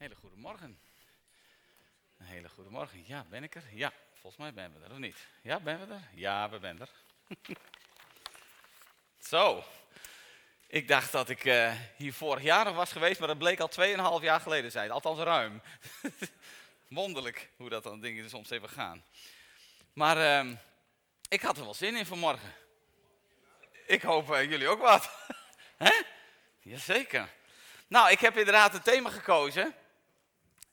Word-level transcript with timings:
Hele 0.00 0.14
goede 0.14 0.36
morgen. 0.36 0.80
Een 2.18 2.26
hele 2.26 2.48
goede 2.48 2.70
morgen. 2.70 3.04
Ja, 3.06 3.24
ben 3.28 3.42
ik 3.42 3.54
er? 3.54 3.62
Ja, 3.72 3.92
volgens 4.12 4.36
mij 4.42 4.52
ben 4.52 4.72
we 4.72 4.84
er, 4.84 4.90
of 4.90 4.98
niet? 4.98 5.16
Ja, 5.42 5.60
ben 5.60 5.80
we 5.80 5.94
er? 5.94 6.08
Ja, 6.12 6.50
we 6.50 6.58
zijn 6.60 6.80
er. 6.80 6.88
Zo. 9.30 9.64
Ik 10.66 10.88
dacht 10.88 11.12
dat 11.12 11.28
ik 11.28 11.44
uh, 11.44 11.72
hier 11.96 12.12
vorig 12.12 12.42
jaar 12.42 12.64
nog 12.64 12.74
was 12.74 12.92
geweest, 12.92 13.18
maar 13.18 13.28
dat 13.28 13.38
bleek 13.38 13.60
al 13.60 13.70
2,5 14.18 14.24
jaar 14.24 14.40
geleden 14.40 14.70
zijn. 14.70 14.90
Althans 14.90 15.18
ruim. 15.18 15.62
Wonderlijk 16.88 17.50
hoe 17.56 17.68
dat 17.68 17.82
dan 17.82 18.00
dingen 18.00 18.30
soms 18.30 18.50
even 18.50 18.68
gaan. 18.68 19.04
Maar 19.92 20.46
uh, 20.46 20.56
ik 21.28 21.42
had 21.42 21.56
er 21.56 21.64
wel 21.64 21.74
zin 21.74 21.96
in 21.96 22.06
vanmorgen. 22.06 22.54
Ik 23.86 24.02
hoop 24.02 24.30
uh, 24.30 24.50
jullie 24.50 24.68
ook 24.68 24.80
wat. 24.80 25.10
Hè? 25.84 26.02
Jazeker. 26.60 27.28
Nou, 27.86 28.10
ik 28.10 28.20
heb 28.20 28.36
inderdaad 28.36 28.74
een 28.74 28.82
thema 28.82 29.10
gekozen. 29.10 29.74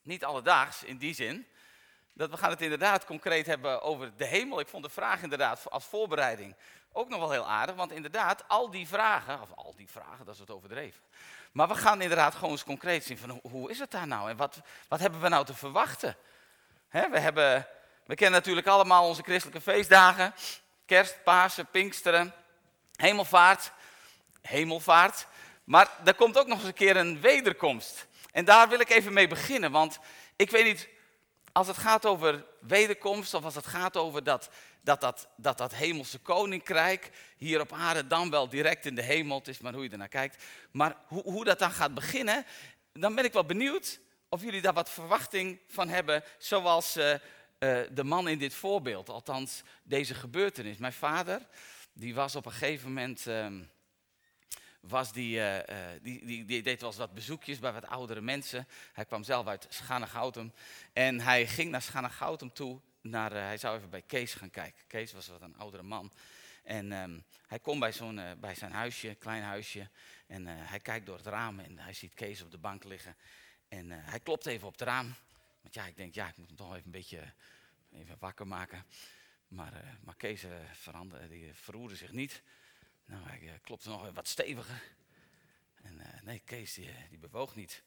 Niet 0.07 0.25
alledaags 0.25 0.83
in 0.83 0.97
die 0.97 1.13
zin. 1.13 1.47
Dat 2.13 2.29
we 2.29 2.37
gaan 2.37 2.49
het 2.49 2.61
inderdaad 2.61 3.05
concreet 3.05 3.45
hebben 3.45 3.81
over 3.81 4.11
de 4.17 4.25
hemel. 4.25 4.59
Ik 4.59 4.67
vond 4.67 4.83
de 4.83 4.89
vraag 4.89 5.21
inderdaad 5.21 5.69
als 5.69 5.85
voorbereiding 5.85 6.55
ook 6.91 7.09
nog 7.09 7.19
wel 7.19 7.31
heel 7.31 7.47
aardig. 7.47 7.75
Want 7.75 7.91
inderdaad, 7.91 8.43
al 8.47 8.69
die 8.69 8.87
vragen, 8.87 9.41
of 9.41 9.49
al 9.55 9.73
die 9.75 9.89
vragen, 9.89 10.25
dat 10.25 10.33
is 10.33 10.39
het 10.39 10.51
overdreven. 10.51 11.01
Maar 11.51 11.67
we 11.67 11.75
gaan 11.75 12.01
inderdaad 12.01 12.35
gewoon 12.35 12.51
eens 12.51 12.63
concreet 12.63 13.03
zien 13.03 13.17
van 13.17 13.39
hoe 13.41 13.69
is 13.69 13.79
het 13.79 13.91
daar 13.91 14.07
nou? 14.07 14.29
En 14.29 14.37
wat, 14.37 14.61
wat 14.87 14.99
hebben 14.99 15.21
we 15.21 15.27
nou 15.27 15.45
te 15.45 15.53
verwachten? 15.53 16.15
we, 16.89 17.19
hebben, 17.19 17.67
we 18.05 18.15
kennen 18.15 18.39
natuurlijk 18.39 18.67
allemaal 18.67 19.07
onze 19.07 19.23
christelijke 19.23 19.61
feestdagen. 19.61 20.33
Kerst, 20.85 21.23
Pasen, 21.23 21.65
Pinksteren, 21.65 22.33
Hemelvaart. 22.95 23.71
Hemelvaart. 24.41 25.27
Maar 25.63 25.89
er 26.05 26.15
komt 26.15 26.37
ook 26.37 26.47
nog 26.47 26.57
eens 26.57 26.67
een 26.67 26.73
keer 26.73 26.97
een 26.97 27.21
wederkomst. 27.21 28.06
En 28.37 28.45
daar 28.45 28.69
wil 28.69 28.79
ik 28.79 28.89
even 28.89 29.13
mee 29.13 29.27
beginnen, 29.27 29.71
want 29.71 29.99
ik 30.35 30.49
weet 30.49 30.65
niet, 30.65 30.89
als 31.51 31.67
het 31.67 31.77
gaat 31.77 32.05
over 32.05 32.45
wederkomst 32.59 33.33
of 33.33 33.43
als 33.43 33.55
het 33.55 33.65
gaat 33.65 33.97
over 33.97 34.23
dat 34.23 34.49
dat, 34.81 35.01
dat, 35.01 35.27
dat, 35.35 35.57
dat 35.57 35.73
hemelse 35.73 36.19
koninkrijk 36.19 37.11
hier 37.37 37.59
op 37.59 37.73
aarde 37.73 38.07
dan 38.07 38.29
wel 38.29 38.49
direct 38.49 38.85
in 38.85 38.95
de 38.95 39.01
hemel, 39.01 39.41
is 39.45 39.59
maar 39.59 39.73
hoe 39.73 39.83
je 39.83 39.89
ernaar 39.89 40.07
kijkt, 40.07 40.43
maar 40.71 40.95
hoe, 41.07 41.23
hoe 41.23 41.43
dat 41.43 41.59
dan 41.59 41.71
gaat 41.71 41.93
beginnen, 41.93 42.45
dan 42.93 43.15
ben 43.15 43.25
ik 43.25 43.33
wel 43.33 43.45
benieuwd 43.45 43.99
of 44.29 44.41
jullie 44.41 44.61
daar 44.61 44.73
wat 44.73 44.89
verwachting 44.89 45.59
van 45.67 45.89
hebben, 45.89 46.23
zoals 46.37 46.97
uh, 46.97 47.09
uh, 47.09 47.17
de 47.91 48.03
man 48.03 48.27
in 48.27 48.37
dit 48.37 48.53
voorbeeld, 48.53 49.09
althans 49.09 49.61
deze 49.83 50.13
gebeurtenis. 50.13 50.77
Mijn 50.77 50.93
vader, 50.93 51.41
die 51.93 52.15
was 52.15 52.35
op 52.35 52.45
een 52.45 52.51
gegeven 52.51 52.87
moment... 52.87 53.25
Uh, 53.27 53.47
was 54.87 55.11
die, 55.11 55.37
uh, 55.37 55.57
die, 56.01 56.25
die, 56.25 56.45
die, 56.45 56.61
deed 56.61 56.79
wel 56.79 56.89
eens 56.89 56.99
wat 56.99 57.13
bezoekjes 57.13 57.59
bij 57.59 57.73
wat 57.73 57.87
oudere 57.87 58.21
mensen. 58.21 58.67
Hij 58.93 59.05
kwam 59.05 59.23
zelf 59.23 59.47
uit 59.47 59.65
Schanegoutem. 59.69 60.53
En 60.93 61.19
hij 61.19 61.47
ging 61.47 61.71
naar 61.71 61.81
Schanegoutem 61.81 62.53
toe. 62.53 62.79
Naar, 63.01 63.31
uh, 63.31 63.39
hij 63.39 63.57
zou 63.57 63.77
even 63.77 63.89
bij 63.89 64.01
Kees 64.01 64.33
gaan 64.33 64.49
kijken. 64.49 64.83
Kees 64.87 65.13
was 65.13 65.27
wat 65.27 65.41
een 65.41 65.57
oudere 65.57 65.83
man. 65.83 66.11
En 66.63 66.91
um, 66.91 67.23
hij 67.47 67.59
komt 67.59 67.79
bij, 67.79 67.91
zo'n, 67.91 68.21
bij 68.39 68.55
zijn 68.55 68.71
huisje, 68.71 69.15
klein 69.15 69.43
huisje. 69.43 69.89
En 70.27 70.45
hij 70.47 70.79
kijkt 70.79 71.05
door 71.05 71.17
het 71.17 71.25
raam 71.25 71.59
en 71.59 71.77
hij 71.77 71.93
ziet 71.93 72.13
Kees 72.13 72.41
op 72.41 72.51
de 72.51 72.57
bank 72.57 72.83
liggen. 72.83 73.15
En 73.67 73.91
hij 73.91 74.19
klopt 74.19 74.45
even 74.45 74.67
op 74.67 74.73
het 74.73 74.87
raam. 74.87 75.13
Want 75.61 75.73
ja, 75.73 75.85
ik 75.85 75.95
denk, 75.97 76.13
ja, 76.13 76.27
ik 76.27 76.37
moet 76.37 76.47
hem 76.47 76.55
toch 76.55 76.71
even 76.71 76.85
een 76.85 76.91
beetje 76.91 77.33
even 77.93 78.15
wakker 78.19 78.47
maken. 78.47 78.85
Maar, 79.47 79.97
maar 80.03 80.15
Kees 80.15 80.43
veranderde, 80.71 81.27
die 81.27 81.53
verroerde 81.53 81.95
zich 81.95 82.11
niet. 82.11 82.41
Nou, 83.07 83.23
hij 83.27 83.41
uh, 83.41 83.51
klopte 83.61 83.89
nog 83.89 84.11
wat 84.13 84.27
steviger. 84.27 84.83
En 85.75 85.99
uh, 85.99 86.21
nee, 86.21 86.39
Kees 86.39 86.73
die, 86.73 86.89
die, 87.09 87.17
bewoog 87.17 87.55
niet. 87.55 87.83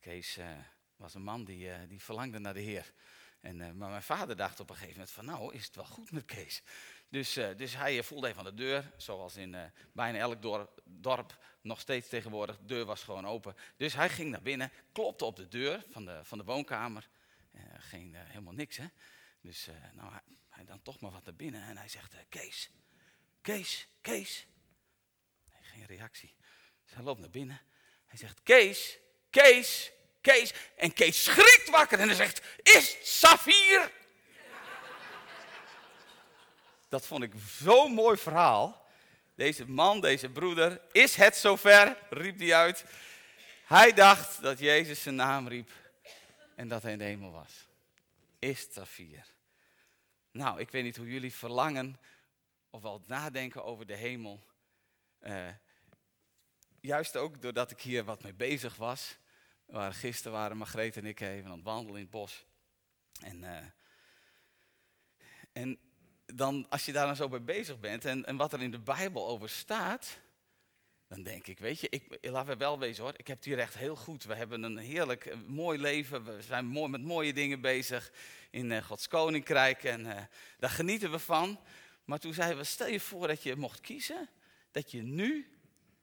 Kees 0.00 0.38
was 0.96 1.14
een 1.14 1.22
man 1.22 1.44
die, 1.44 1.86
die 1.86 2.02
verlangde 2.02 2.38
naar 2.38 2.54
de 2.54 2.60
Heer. 2.60 2.92
En, 3.40 3.56
maar 3.56 3.90
mijn 3.90 4.02
vader 4.02 4.36
dacht 4.36 4.60
op 4.60 4.70
een 4.70 4.74
gegeven 4.74 4.96
moment 4.96 5.14
van 5.14 5.24
nou, 5.24 5.54
is 5.54 5.64
het 5.64 5.74
wel 5.76 5.84
goed 5.84 6.12
met 6.12 6.24
Kees. 6.24 6.62
Dus, 7.08 7.32
dus 7.32 7.76
hij 7.76 8.02
voelde 8.02 8.28
even 8.28 8.38
aan 8.38 8.44
de 8.44 8.54
deur, 8.54 8.92
zoals 8.96 9.36
in 9.36 9.56
bijna 9.92 10.18
elk 10.18 10.42
dorp, 10.42 10.80
dorp, 10.84 11.38
nog 11.60 11.80
steeds 11.80 12.08
tegenwoordig. 12.08 12.58
De 12.58 12.64
deur 12.64 12.84
was 12.84 13.02
gewoon 13.02 13.26
open. 13.26 13.56
Dus 13.76 13.94
hij 13.94 14.08
ging 14.08 14.30
naar 14.30 14.42
binnen, 14.42 14.72
klopte 14.92 15.24
op 15.24 15.36
de 15.36 15.48
deur 15.48 15.84
van 15.90 16.04
de, 16.04 16.20
van 16.24 16.38
de 16.38 16.44
woonkamer. 16.44 17.08
geen, 17.78 18.14
helemaal 18.14 18.54
niks 18.54 18.76
hè. 18.76 18.86
Dus 19.40 19.68
nou, 19.92 20.10
hij, 20.10 20.22
hij, 20.48 20.64
dan 20.64 20.82
toch 20.82 21.00
maar 21.00 21.10
wat 21.10 21.24
naar 21.24 21.34
binnen 21.34 21.62
en 21.62 21.76
hij 21.76 21.88
zegt, 21.88 22.14
Kees, 22.28 22.70
Kees, 23.42 23.86
Kees. 24.00 24.46
Geen 25.60 25.86
reactie. 25.86 26.34
Hij 26.84 27.04
loopt 27.04 27.20
naar 27.20 27.30
binnen. 27.30 27.60
Hij 28.06 28.18
zegt, 28.18 28.42
Kees, 28.42 28.98
Kees, 29.30 29.92
Kees. 30.20 30.52
En 30.76 30.92
Kees 30.92 31.24
schrikt 31.24 31.68
wakker 31.70 31.98
en 31.98 32.06
hij 32.06 32.16
zegt, 32.16 32.42
is 32.62 32.96
Safir? 33.02 33.92
Dat 36.88 37.06
vond 37.06 37.22
ik 37.22 37.32
zo'n 37.62 37.92
mooi 37.92 38.16
verhaal. 38.16 38.88
Deze 39.34 39.68
man, 39.68 40.00
deze 40.00 40.28
broeder, 40.28 40.80
is 40.92 41.14
het 41.14 41.36
zover, 41.36 41.96
riep 42.10 42.38
hij 42.38 42.54
uit. 42.54 42.84
Hij 43.64 43.92
dacht 43.92 44.42
dat 44.42 44.58
Jezus 44.58 45.02
zijn 45.02 45.14
naam 45.14 45.48
riep 45.48 45.70
en 46.54 46.68
dat 46.68 46.82
hij 46.82 46.92
in 46.92 46.98
de 46.98 47.04
hemel 47.04 47.30
was. 47.30 47.68
Is 48.38 48.66
Safir. 48.72 49.24
Nou, 50.30 50.60
ik 50.60 50.70
weet 50.70 50.82
niet 50.82 50.96
hoe 50.96 51.12
jullie 51.12 51.34
verlangen 51.34 51.98
of 52.70 52.82
wel 52.82 53.02
nadenken 53.06 53.64
over 53.64 53.86
de 53.86 53.96
hemel. 53.96 54.40
Uh, 55.22 55.48
juist 56.80 57.16
ook 57.16 57.42
doordat 57.42 57.70
ik 57.70 57.80
hier 57.80 58.04
wat 58.04 58.22
mee 58.22 58.34
bezig 58.34 58.76
was. 58.76 59.18
Waar 59.66 59.94
gisteren 59.94 60.32
waren 60.32 60.56
Margreet 60.56 60.96
en 60.96 61.06
ik 61.06 61.20
even 61.20 61.50
aan 61.50 61.56
het 61.56 61.64
wandelen 61.64 61.96
in 61.96 62.02
het 62.02 62.10
bos. 62.10 62.44
En, 63.20 63.42
uh, 63.42 63.56
en 65.52 65.78
dan, 66.26 66.66
als 66.68 66.84
je 66.84 66.92
daar 66.92 67.06
dan 67.06 67.16
zo 67.16 67.28
bij 67.28 67.42
bezig 67.42 67.80
bent 67.80 68.04
en, 68.04 68.24
en 68.24 68.36
wat 68.36 68.52
er 68.52 68.62
in 68.62 68.70
de 68.70 68.78
Bijbel 68.78 69.28
over 69.28 69.48
staat, 69.48 70.18
dan 71.08 71.22
denk 71.22 71.46
ik, 71.46 71.58
weet 71.58 71.80
je, 71.80 71.88
ik, 71.88 72.18
laten 72.20 72.52
we 72.52 72.56
wel 72.56 72.78
wezen 72.78 73.02
hoor, 73.02 73.12
ik 73.16 73.26
heb 73.26 73.36
het 73.36 73.44
hier 73.46 73.58
echt 73.58 73.74
heel 73.74 73.96
goed. 73.96 74.24
We 74.24 74.34
hebben 74.34 74.62
een 74.62 74.76
heerlijk, 74.76 75.36
mooi 75.46 75.78
leven, 75.78 76.24
we 76.24 76.42
zijn 76.42 76.66
mooi, 76.66 76.90
met 76.90 77.02
mooie 77.02 77.32
dingen 77.32 77.60
bezig 77.60 78.12
in 78.50 78.82
Gods 78.82 79.08
Koninkrijk 79.08 79.84
en 79.84 80.28
daar 80.58 80.70
genieten 80.70 81.10
we 81.10 81.18
van. 81.18 81.60
Maar 82.10 82.18
toen 82.18 82.34
zeiden 82.34 82.58
we, 82.58 82.64
stel 82.64 82.86
je 82.86 83.00
voor 83.00 83.26
dat 83.26 83.42
je 83.42 83.56
mocht 83.56 83.80
kiezen, 83.80 84.28
dat 84.70 84.90
je 84.90 85.02
nu 85.02 85.58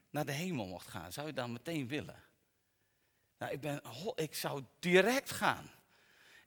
naar 0.10 0.26
de 0.26 0.32
hemel 0.32 0.66
mocht 0.66 0.88
gaan. 0.88 1.12
Zou 1.12 1.28
je 1.28 1.34
dan 1.34 1.52
meteen 1.52 1.88
willen? 1.88 2.24
Nou, 3.38 3.52
ik, 3.52 3.62
ben, 3.62 3.82
ik 4.16 4.36
zou 4.36 4.64
direct 4.80 5.32
gaan. 5.32 5.72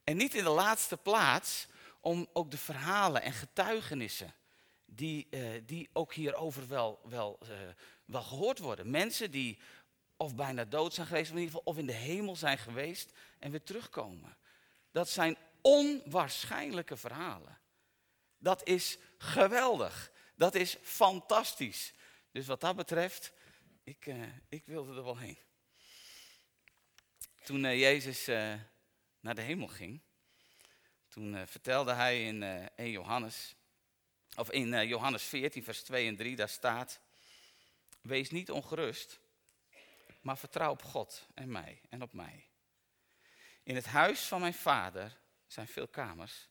En 0.04 0.16
niet 0.16 0.34
in 0.34 0.44
de 0.44 0.50
laatste 0.50 0.96
plaats 0.96 1.66
om 2.00 2.28
ook 2.32 2.50
de 2.50 2.58
verhalen 2.58 3.22
en 3.22 3.32
getuigenissen 3.32 4.34
die, 4.84 5.26
uh, 5.30 5.62
die 5.66 5.88
ook 5.92 6.14
hierover 6.14 6.68
wel, 6.68 7.00
wel, 7.04 7.38
uh, 7.42 7.48
wel 8.04 8.22
gehoord 8.22 8.58
worden. 8.58 8.90
Mensen 8.90 9.30
die 9.30 9.58
of 10.16 10.34
bijna 10.34 10.64
dood 10.64 10.94
zijn 10.94 11.06
geweest, 11.06 11.30
in 11.30 11.36
ieder 11.36 11.50
geval 11.50 11.72
of 11.72 11.78
in 11.78 11.86
de 11.86 11.92
hemel 11.92 12.36
zijn 12.36 12.58
geweest 12.58 13.12
en 13.38 13.50
weer 13.50 13.62
terugkomen. 13.62 14.36
Dat 14.90 15.08
zijn 15.08 15.36
onwaarschijnlijke 15.60 16.96
verhalen. 16.96 17.59
Dat 18.40 18.66
is 18.66 18.98
geweldig. 19.18 20.12
Dat 20.34 20.54
is 20.54 20.76
fantastisch. 20.82 21.92
Dus 22.30 22.46
wat 22.46 22.60
dat 22.60 22.76
betreft, 22.76 23.32
ik, 23.84 24.06
uh, 24.06 24.22
ik 24.48 24.66
wilde 24.66 24.96
er 24.96 25.04
wel 25.04 25.18
heen. 25.18 25.38
Toen 27.44 27.64
uh, 27.64 27.78
Jezus 27.78 28.28
uh, 28.28 28.54
naar 29.20 29.34
de 29.34 29.40
hemel 29.40 29.68
ging, 29.68 30.00
toen 31.08 31.46
vertelde 31.46 31.92
hij 31.92 32.26
in 32.26 32.42
1 32.42 32.90
Johannes, 32.90 33.54
of 34.36 34.50
in 34.50 34.86
Johannes 34.86 35.22
14, 35.22 35.64
vers 35.64 35.82
2 35.82 36.06
en 36.08 36.16
3, 36.16 36.36
daar 36.36 36.48
staat, 36.48 37.00
wees 38.00 38.30
niet 38.30 38.50
ongerust, 38.50 39.20
maar 40.20 40.38
vertrouw 40.38 40.70
op 40.70 40.82
God 40.82 41.26
en 41.34 41.50
mij 41.50 41.80
en 41.88 42.02
op 42.02 42.12
mij. 42.12 42.48
In 43.62 43.74
het 43.74 43.86
huis 43.86 44.20
van 44.20 44.40
mijn 44.40 44.54
vader 44.54 45.18
zijn 45.46 45.68
veel 45.68 45.88
kamers. 45.88 46.48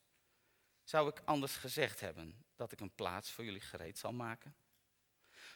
Zou 0.90 1.10
ik 1.10 1.22
anders 1.26 1.56
gezegd 1.56 2.00
hebben 2.00 2.46
dat 2.56 2.72
ik 2.72 2.80
een 2.80 2.96
plaats 2.96 3.32
voor 3.32 3.44
jullie 3.44 3.62
gereed 3.62 3.98
zal 3.98 4.14
maken? 4.14 4.56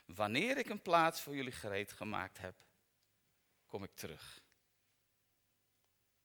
Wanneer 0.05 0.57
ik 0.57 0.69
een 0.69 0.81
plaats 0.81 1.21
voor 1.21 1.35
jullie 1.35 1.51
gereed 1.51 1.91
gemaakt 1.91 2.37
heb, 2.37 2.55
kom 3.65 3.83
ik 3.83 3.95
terug. 3.95 4.41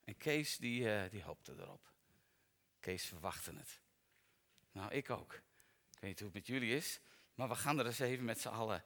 En 0.05 0.17
Kees 0.17 0.57
die, 0.57 0.81
uh, 0.81 1.11
die 1.11 1.23
hoopte 1.23 1.53
erop. 1.59 1.93
Kees 2.81 3.05
verwachtte 3.05 3.53
het. 3.57 3.81
Nou, 4.73 4.93
ik 4.93 5.11
ook. 5.11 5.33
Ik 5.33 6.01
weet 6.01 6.11
niet 6.11 6.19
hoe 6.19 6.29
het 6.29 6.37
met 6.37 6.47
jullie 6.47 6.77
is, 6.77 7.01
maar 7.35 7.49
we 7.49 7.55
gaan 7.55 7.79
er 7.79 7.87
eens 7.87 7.99
even 7.99 8.25
met 8.25 8.41
z'n 8.41 8.49
allen 8.49 8.85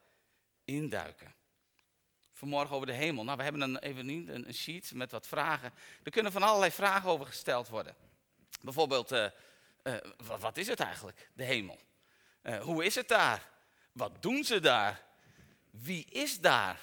induiken. 0.64 1.34
Vanmorgen 2.32 2.75
over 2.75 2.86
de 2.86 2.92
hemel. 2.92 3.25
Nou, 3.25 3.36
we 3.36 3.42
hebben 3.42 3.60
een, 3.60 3.78
even 3.78 4.08
een, 4.08 4.54
sheet 4.54 4.94
met 4.94 5.10
wat 5.10 5.26
vragen. 5.26 5.72
Er 6.02 6.10
kunnen 6.10 6.32
van 6.32 6.42
allerlei 6.42 6.70
vragen 6.70 7.10
over 7.10 7.26
gesteld 7.26 7.68
worden. 7.68 7.96
Bijvoorbeeld, 8.60 9.12
uh, 9.12 9.28
uh, 9.82 9.94
wat, 10.38 10.56
is 10.56 10.67
het 10.67 10.81
eigenlijk, 10.81 11.29
de 11.34 11.44
hemel? 11.44 11.79
Uh, 12.43 12.61
hoe 12.61 12.84
is 12.84 12.94
het 12.94 13.08
daar? 13.08 13.49
Wat 13.93 14.23
doen 14.23 14.44
ze 14.44 14.61
daar? 14.61 15.02
Wie 15.70 16.05
is 16.05 16.40
daar? 16.40 16.81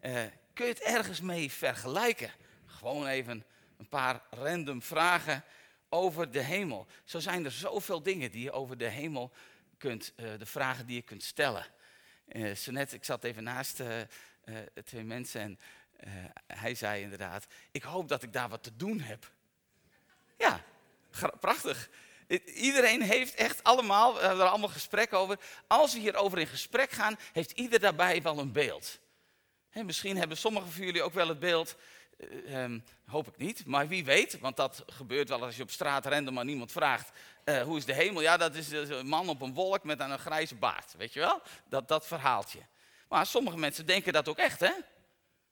Uh, 0.00 0.22
kun 0.52 0.66
je 0.66 0.72
het 0.72 0.82
ergens 0.82 1.20
mee 1.20 1.52
vergelijken? 1.52 2.30
Gewoon 2.66 3.06
even 3.06 3.44
een 3.76 3.88
paar 3.88 4.22
random 4.30 4.82
vragen 4.82 5.44
over 5.88 6.30
de 6.30 6.40
hemel. 6.40 6.86
Zo 7.04 7.18
zijn 7.18 7.44
er 7.44 7.52
zoveel 7.52 8.02
dingen 8.02 8.30
die 8.30 8.42
je 8.42 8.52
over 8.52 8.78
de 8.78 8.88
hemel 8.88 9.32
kunt, 9.78 10.12
de 10.16 10.46
vragen 10.46 10.86
die 10.86 10.96
je 10.96 11.02
kunt 11.02 11.22
stellen. 11.22 11.66
Zo 12.56 12.72
net, 12.72 12.92
ik 12.92 13.04
zat 13.04 13.24
even 13.24 13.42
naast 13.42 13.82
twee 14.84 15.04
mensen 15.04 15.40
en 15.40 15.58
hij 16.46 16.74
zei 16.74 17.02
inderdaad, 17.02 17.46
ik 17.70 17.82
hoop 17.82 18.08
dat 18.08 18.22
ik 18.22 18.32
daar 18.32 18.48
wat 18.48 18.62
te 18.62 18.76
doen 18.76 19.00
heb. 19.00 19.32
Ja, 20.38 20.64
prachtig. 21.40 21.90
Iedereen 22.54 23.02
heeft 23.02 23.34
echt 23.34 23.62
allemaal, 23.62 24.14
we 24.14 24.20
hebben 24.20 24.40
er 24.40 24.50
allemaal 24.50 24.68
gesprek 24.68 25.12
over. 25.12 25.38
Als 25.66 25.92
we 25.92 25.98
hierover 25.98 26.38
in 26.38 26.46
gesprek 26.46 26.90
gaan, 26.90 27.18
heeft 27.32 27.50
ieder 27.50 27.80
daarbij 27.80 28.22
wel 28.22 28.38
een 28.38 28.52
beeld. 28.52 28.98
misschien 29.72 30.16
hebben 30.16 30.36
sommigen 30.36 30.70
van 30.70 30.84
jullie 30.84 31.02
ook 31.02 31.14
wel 31.14 31.28
het 31.28 31.38
beeld, 31.38 31.76
uh, 32.18 32.62
um, 32.62 32.84
hoop 33.06 33.28
ik 33.28 33.36
niet, 33.36 33.66
maar 33.66 33.88
wie 33.88 34.04
weet, 34.04 34.38
want 34.38 34.56
dat 34.56 34.82
gebeurt 34.86 35.28
wel 35.28 35.44
als 35.44 35.56
je 35.56 35.62
op 35.62 35.70
straat 35.70 36.06
rent 36.06 36.26
en 36.26 36.32
maar 36.32 36.44
niemand 36.44 36.72
vraagt, 36.72 37.10
uh, 37.44 37.62
hoe 37.62 37.76
is 37.76 37.84
de 37.84 37.92
hemel? 37.94 38.22
Ja, 38.22 38.36
dat 38.36 38.54
is 38.54 38.70
een 38.70 39.06
man 39.06 39.28
op 39.28 39.40
een 39.40 39.54
wolk 39.54 39.84
met 39.84 40.00
een 40.00 40.18
grijze 40.18 40.54
baard, 40.54 40.94
weet 40.96 41.12
je 41.12 41.20
wel? 41.20 41.42
Dat, 41.68 41.88
dat 41.88 42.06
verhaaltje. 42.06 42.60
Maar 43.08 43.26
sommige 43.26 43.58
mensen 43.58 43.86
denken 43.86 44.12
dat 44.12 44.28
ook 44.28 44.38
echt, 44.38 44.60
hè? 44.60 44.72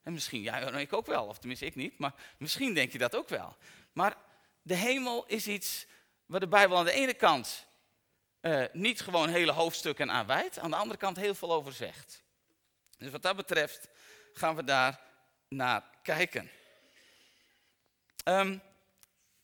En 0.03 0.13
misschien, 0.13 0.41
ja, 0.41 0.57
ik 0.57 0.93
ook 0.93 1.05
wel, 1.05 1.25
of 1.25 1.37
tenminste 1.37 1.65
ik 1.65 1.75
niet, 1.75 1.97
maar 1.97 2.13
misschien 2.37 2.73
denk 2.73 2.91
je 2.91 2.97
dat 2.97 3.15
ook 3.15 3.29
wel. 3.29 3.55
Maar 3.93 4.15
de 4.61 4.75
hemel 4.75 5.25
is 5.25 5.47
iets 5.47 5.85
waar 6.27 6.39
de 6.39 6.47
Bijbel 6.47 6.77
aan 6.77 6.85
de 6.85 6.91
ene 6.91 7.13
kant 7.13 7.67
uh, 8.41 8.65
niet 8.71 9.01
gewoon 9.01 9.29
hele 9.29 9.51
hoofdstukken 9.51 10.11
aan 10.11 10.25
wijdt, 10.25 10.59
aan 10.59 10.69
de 10.69 10.75
andere 10.75 10.99
kant 10.99 11.17
heel 11.17 11.35
veel 11.35 11.53
over 11.53 11.73
zegt. 11.73 12.23
Dus 12.97 13.11
wat 13.11 13.21
dat 13.21 13.35
betreft 13.35 13.89
gaan 14.33 14.55
we 14.55 14.63
daar 14.63 14.99
naar 15.47 15.83
kijken. 16.01 16.49
Um, 18.23 18.61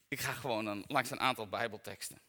ik 0.07 0.19
ga 0.19 0.31
gewoon 0.31 0.83
langs 0.87 1.11
een 1.11 1.19
aantal 1.19 1.47
Bijbelteksten. 1.47 2.21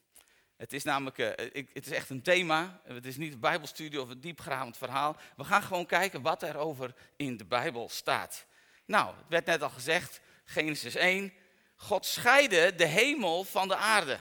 Het 0.56 0.72
is 0.72 0.82
namelijk, 0.82 1.18
uh, 1.18 1.46
ik, 1.52 1.70
het 1.72 1.86
is 1.86 1.92
echt 1.92 2.10
een 2.10 2.22
thema. 2.22 2.80
Het 2.84 3.06
is 3.06 3.16
niet 3.16 3.32
een 3.32 3.40
Bijbelstudie 3.40 4.00
of 4.00 4.08
een 4.08 4.20
diepgravend 4.20 4.76
verhaal. 4.76 5.16
We 5.36 5.44
gaan 5.44 5.62
gewoon 5.62 5.86
kijken 5.86 6.22
wat 6.22 6.42
er 6.42 6.56
over 6.56 6.94
in 7.16 7.36
de 7.36 7.44
Bijbel 7.44 7.88
staat. 7.88 8.46
Nou, 8.84 9.16
het 9.16 9.28
werd 9.28 9.46
net 9.46 9.62
al 9.62 9.70
gezegd, 9.70 10.20
Genesis 10.44 10.94
1. 10.94 11.32
God 11.76 12.06
scheidde 12.06 12.74
de 12.74 12.86
hemel 12.86 13.44
van 13.44 13.68
de 13.68 13.76
aarde. 13.76 14.20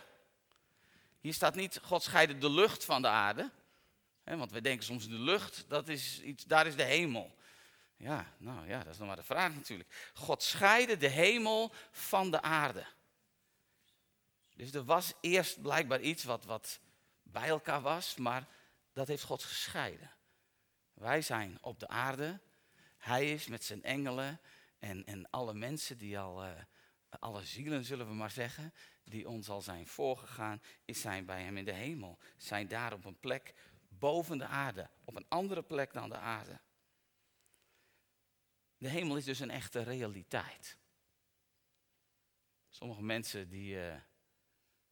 Hier 1.24 1.34
staat 1.34 1.56
niet, 1.56 1.80
God 1.84 2.04
scheidde 2.04 2.38
de 2.38 2.50
lucht 2.50 2.86
van 2.86 3.02
de 3.02 3.08
aarde. 3.08 3.52
Hè, 4.24 4.38
want 4.38 4.52
we 4.52 4.62
denken 4.62 4.86
soms 4.86 5.08
de 5.08 5.20
lucht, 5.20 5.66
dat 5.68 5.88
is 5.88 6.22
iets, 6.22 6.44
daar 6.44 6.68
is 6.68 6.76
de 6.76 6.84
hemel. 6.84 7.36
Ja, 7.96 8.34
nou 8.38 8.68
ja, 8.68 8.84
dat 8.84 8.94
is 8.94 8.98
nog 8.98 9.08
maar 9.08 9.16
de 9.16 9.24
vraag 9.24 9.54
natuurlijk. 9.56 10.12
God 10.14 10.44
scheidde 10.44 10.98
de 10.98 11.08
hemel 11.08 11.74
van 11.92 12.32
de 12.32 12.42
aarde. 12.42 12.86
Dus 14.56 14.74
er 14.74 14.84
was 14.84 15.14
eerst 15.22 15.62
blijkbaar 15.62 16.02
iets 16.02 16.24
wat, 16.24 16.46
wat 16.46 16.80
bij 17.22 17.48
elkaar 17.48 17.82
was, 17.82 18.16
maar 18.16 18.48
dat 18.94 19.08
heeft 19.08 19.24
God 19.24 19.44
gescheiden. 19.44 20.12
Wij 20.94 21.22
zijn 21.22 21.58
op 21.62 21.80
de 21.80 21.88
aarde, 21.88 22.40
Hij 22.98 23.32
is 23.32 23.48
met 23.48 23.64
zijn 23.64 23.84
engelen 23.84 24.40
en, 24.80 25.06
en 25.06 25.30
alle 25.30 25.54
mensen 25.54 25.98
die 25.98 26.20
al, 26.20 26.46
uh, 26.46 26.52
alle 27.20 27.46
zielen 27.46 27.84
zullen 27.84 28.08
we 28.08 28.14
maar 28.14 28.32
zeggen, 28.32 28.74
die 29.04 29.30
ons 29.30 29.50
al 29.50 29.62
zijn 29.62 29.88
voorgegaan, 29.88 30.62
zijn 30.86 31.26
bij 31.26 31.42
Hem 31.42 31.58
in 31.58 31.66
de 31.66 31.72
hemel. 31.72 32.18
Zijn 32.38 32.68
daar 32.68 32.94
op 32.94 33.06
een 33.06 33.20
plek 33.20 33.54
boven 33.90 34.38
de 34.38 34.46
aarde, 34.46 34.90
op 35.04 35.16
een 35.16 35.26
andere 35.28 35.64
plek 35.64 35.94
dan 35.94 36.10
de 36.10 36.18
aarde. 36.18 36.60
De 38.78 38.90
hemel 38.90 39.18
is 39.18 39.26
dus 39.26 39.40
een 39.40 39.50
echte 39.50 39.84
realiteit. 39.84 40.78
Sommige 42.70 43.04
mensen 43.04 43.50
die 43.50 43.76
uh, 43.76 43.96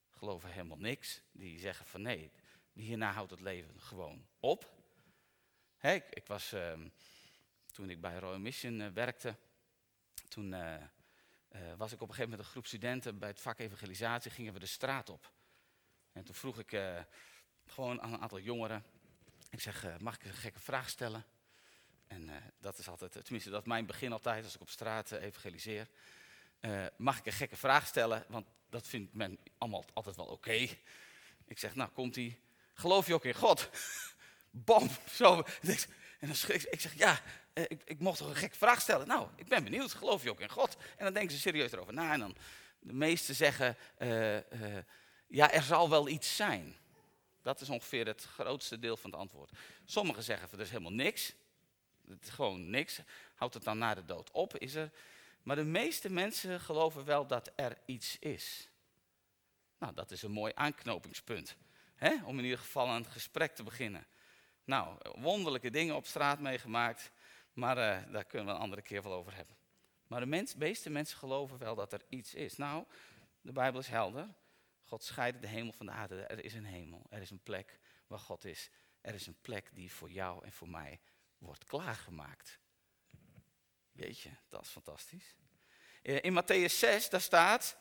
geloven 0.09 0.51
helemaal 0.51 0.77
niks. 0.77 1.21
Die 1.31 1.59
zeggen 1.59 1.85
van 1.85 2.01
nee, 2.01 2.31
hierna 2.73 3.11
houdt 3.11 3.31
het 3.31 3.41
leven 3.41 3.81
gewoon 3.81 4.27
op. 4.39 4.71
ik, 5.81 6.05
ik, 6.09 6.27
was, 6.27 6.53
uh, 6.53 6.79
toen 7.71 7.89
ik 7.89 8.01
bij 8.01 8.19
Royal 8.19 8.39
Mission 8.39 8.79
uh, 8.79 8.87
werkte, 8.87 9.35
toen 10.27 10.53
uh, 11.51 11.59
was 11.77 11.91
ik 11.91 12.01
op 12.01 12.07
een 12.07 12.13
gegeven 12.13 12.29
moment 12.29 12.39
een 12.39 12.51
groep 12.51 12.65
studenten 12.65 13.19
bij 13.19 13.29
het 13.29 13.39
vak 13.39 13.59
evangelisatie, 13.59 14.31
gingen 14.31 14.53
we 14.53 14.59
de 14.59 14.65
straat 14.65 15.09
op. 15.09 15.31
En 16.11 16.23
toen 16.23 16.35
vroeg 16.35 16.59
ik 16.59 16.81
gewoon 17.65 18.01
aan 18.01 18.13
een 18.13 18.21
aantal 18.21 18.39
jongeren, 18.39 18.85
ik 19.49 19.59
zeg, 19.59 19.99
mag 19.99 20.15
ik 20.15 20.23
een 20.23 20.33
gekke 20.33 20.59
vraag 20.59 20.89
stellen? 20.89 21.25
En 22.07 22.29
dat 22.59 22.77
is 22.77 22.87
altijd, 22.87 23.11
tenminste 23.11 23.49
dat 23.49 23.61
is 23.61 23.67
mijn 23.67 23.85
begin 23.85 24.11
altijd 24.11 24.43
als 24.43 24.55
ik 24.55 24.61
op 24.61 24.69
straat 24.69 25.11
evangeliseer. 25.11 25.87
mag 26.97 27.17
ik 27.17 27.25
een 27.25 27.31
gekke 27.31 27.57
vraag 27.57 27.87
stellen? 27.87 28.25
Want 28.27 28.47
dat 28.69 28.87
vindt 28.87 29.13
men 29.13 29.39
allemaal 29.57 29.85
altijd 29.93 30.15
wel 30.15 30.25
oké. 30.25 30.67
Ik 31.45 31.59
zeg, 31.59 31.75
nou 31.75 31.89
komt 31.89 32.15
ie. 32.15 32.39
Geloof 32.73 33.07
je 33.07 33.13
ook 33.13 33.25
in 33.25 33.33
God? 33.33 33.69
Bam, 34.51 34.89
zo. 35.09 35.43
En 36.21 36.27
dan 36.27 36.35
schrik 36.35 36.63
ik, 36.63 36.79
zeg, 36.79 36.97
ja, 36.97 37.19
eh, 37.53 37.63
ik, 37.67 37.81
ik 37.85 37.99
mocht 37.99 38.17
toch 38.17 38.29
een 38.29 38.35
gekke 38.35 38.57
vraag 38.57 38.81
stellen. 38.81 39.07
Nou, 39.07 39.27
ik 39.35 39.47
ben 39.47 39.63
benieuwd, 39.63 39.93
geloof 39.93 40.23
je 40.23 40.29
ook 40.29 40.39
in 40.39 40.49
God? 40.49 40.77
En 40.97 41.03
dan 41.03 41.13
denken 41.13 41.31
ze 41.31 41.39
serieus 41.39 41.71
erover 41.71 41.93
na. 41.93 42.13
En 42.13 42.19
dan 42.19 42.35
de 42.79 42.93
meesten 42.93 43.35
zeggen, 43.35 43.77
uh, 43.99 44.35
uh, 44.35 44.41
ja, 45.27 45.51
er 45.51 45.63
zal 45.63 45.89
wel 45.89 46.07
iets 46.07 46.35
zijn. 46.35 46.75
Dat 47.41 47.61
is 47.61 47.69
ongeveer 47.69 48.07
het 48.07 48.23
grootste 48.23 48.79
deel 48.79 48.97
van 48.97 49.11
het 49.11 49.19
antwoord. 49.19 49.51
Sommigen 49.85 50.23
zeggen, 50.23 50.49
er 50.51 50.59
is 50.59 50.69
helemaal 50.69 50.91
niks. 50.91 51.33
Het 52.07 52.23
is 52.23 52.29
gewoon 52.29 52.69
niks. 52.69 52.99
Houdt 53.35 53.53
het 53.53 53.63
dan 53.63 53.77
na 53.77 53.93
de 53.93 54.05
dood 54.05 54.31
op? 54.31 54.57
Is 54.57 54.75
er 54.75 54.91
maar 55.43 55.55
de 55.55 55.63
meeste 55.63 56.09
mensen 56.09 56.59
geloven 56.59 57.05
wel 57.05 57.27
dat 57.27 57.51
er 57.55 57.77
iets 57.85 58.19
is. 58.19 58.69
Nou, 59.77 59.93
dat 59.93 60.11
is 60.11 60.21
een 60.21 60.31
mooi 60.31 60.51
aanknopingspunt. 60.55 61.55
Hè? 61.95 62.15
Om 62.25 62.37
in 62.37 62.43
ieder 62.43 62.59
geval 62.59 62.89
een 62.89 63.05
gesprek 63.05 63.55
te 63.55 63.63
beginnen. 63.63 64.05
Nou, 64.63 64.97
wonderlijke 65.19 65.69
dingen 65.69 65.95
op 65.95 66.05
straat 66.05 66.39
meegemaakt. 66.39 67.11
Maar 67.53 67.77
uh, 67.77 68.11
daar 68.11 68.25
kunnen 68.25 68.47
we 68.47 68.53
een 68.53 68.59
andere 68.59 68.81
keer 68.81 69.03
wel 69.03 69.13
over 69.13 69.35
hebben. 69.35 69.55
Maar 70.07 70.19
de 70.19 70.25
mens, 70.25 70.55
meeste 70.55 70.89
mensen 70.89 71.17
geloven 71.17 71.57
wel 71.57 71.75
dat 71.75 71.93
er 71.93 72.01
iets 72.09 72.33
is. 72.33 72.57
Nou, 72.57 72.85
de 73.41 73.51
Bijbel 73.51 73.79
is 73.79 73.87
helder. 73.87 74.27
God 74.83 75.03
scheidt 75.03 75.41
de 75.41 75.47
hemel 75.47 75.71
van 75.71 75.85
de 75.85 75.91
aarde. 75.91 76.21
Er 76.21 76.43
is 76.43 76.53
een 76.53 76.65
hemel. 76.65 77.05
Er 77.09 77.21
is 77.21 77.29
een 77.29 77.43
plek 77.43 77.79
waar 78.07 78.19
God 78.19 78.45
is. 78.45 78.69
Er 79.01 79.13
is 79.13 79.27
een 79.27 79.37
plek 79.41 79.69
die 79.73 79.91
voor 79.91 80.11
jou 80.11 80.45
en 80.45 80.51
voor 80.51 80.69
mij 80.69 80.99
wordt 81.37 81.65
klaargemaakt. 81.65 82.59
Jeetje, 83.91 84.29
dat 84.49 84.61
is 84.61 84.69
fantastisch. 84.69 85.35
Eh, 86.01 86.17
in 86.21 86.43
Matthäus 86.43 86.77
6, 86.77 87.09
daar 87.09 87.21
staat, 87.21 87.77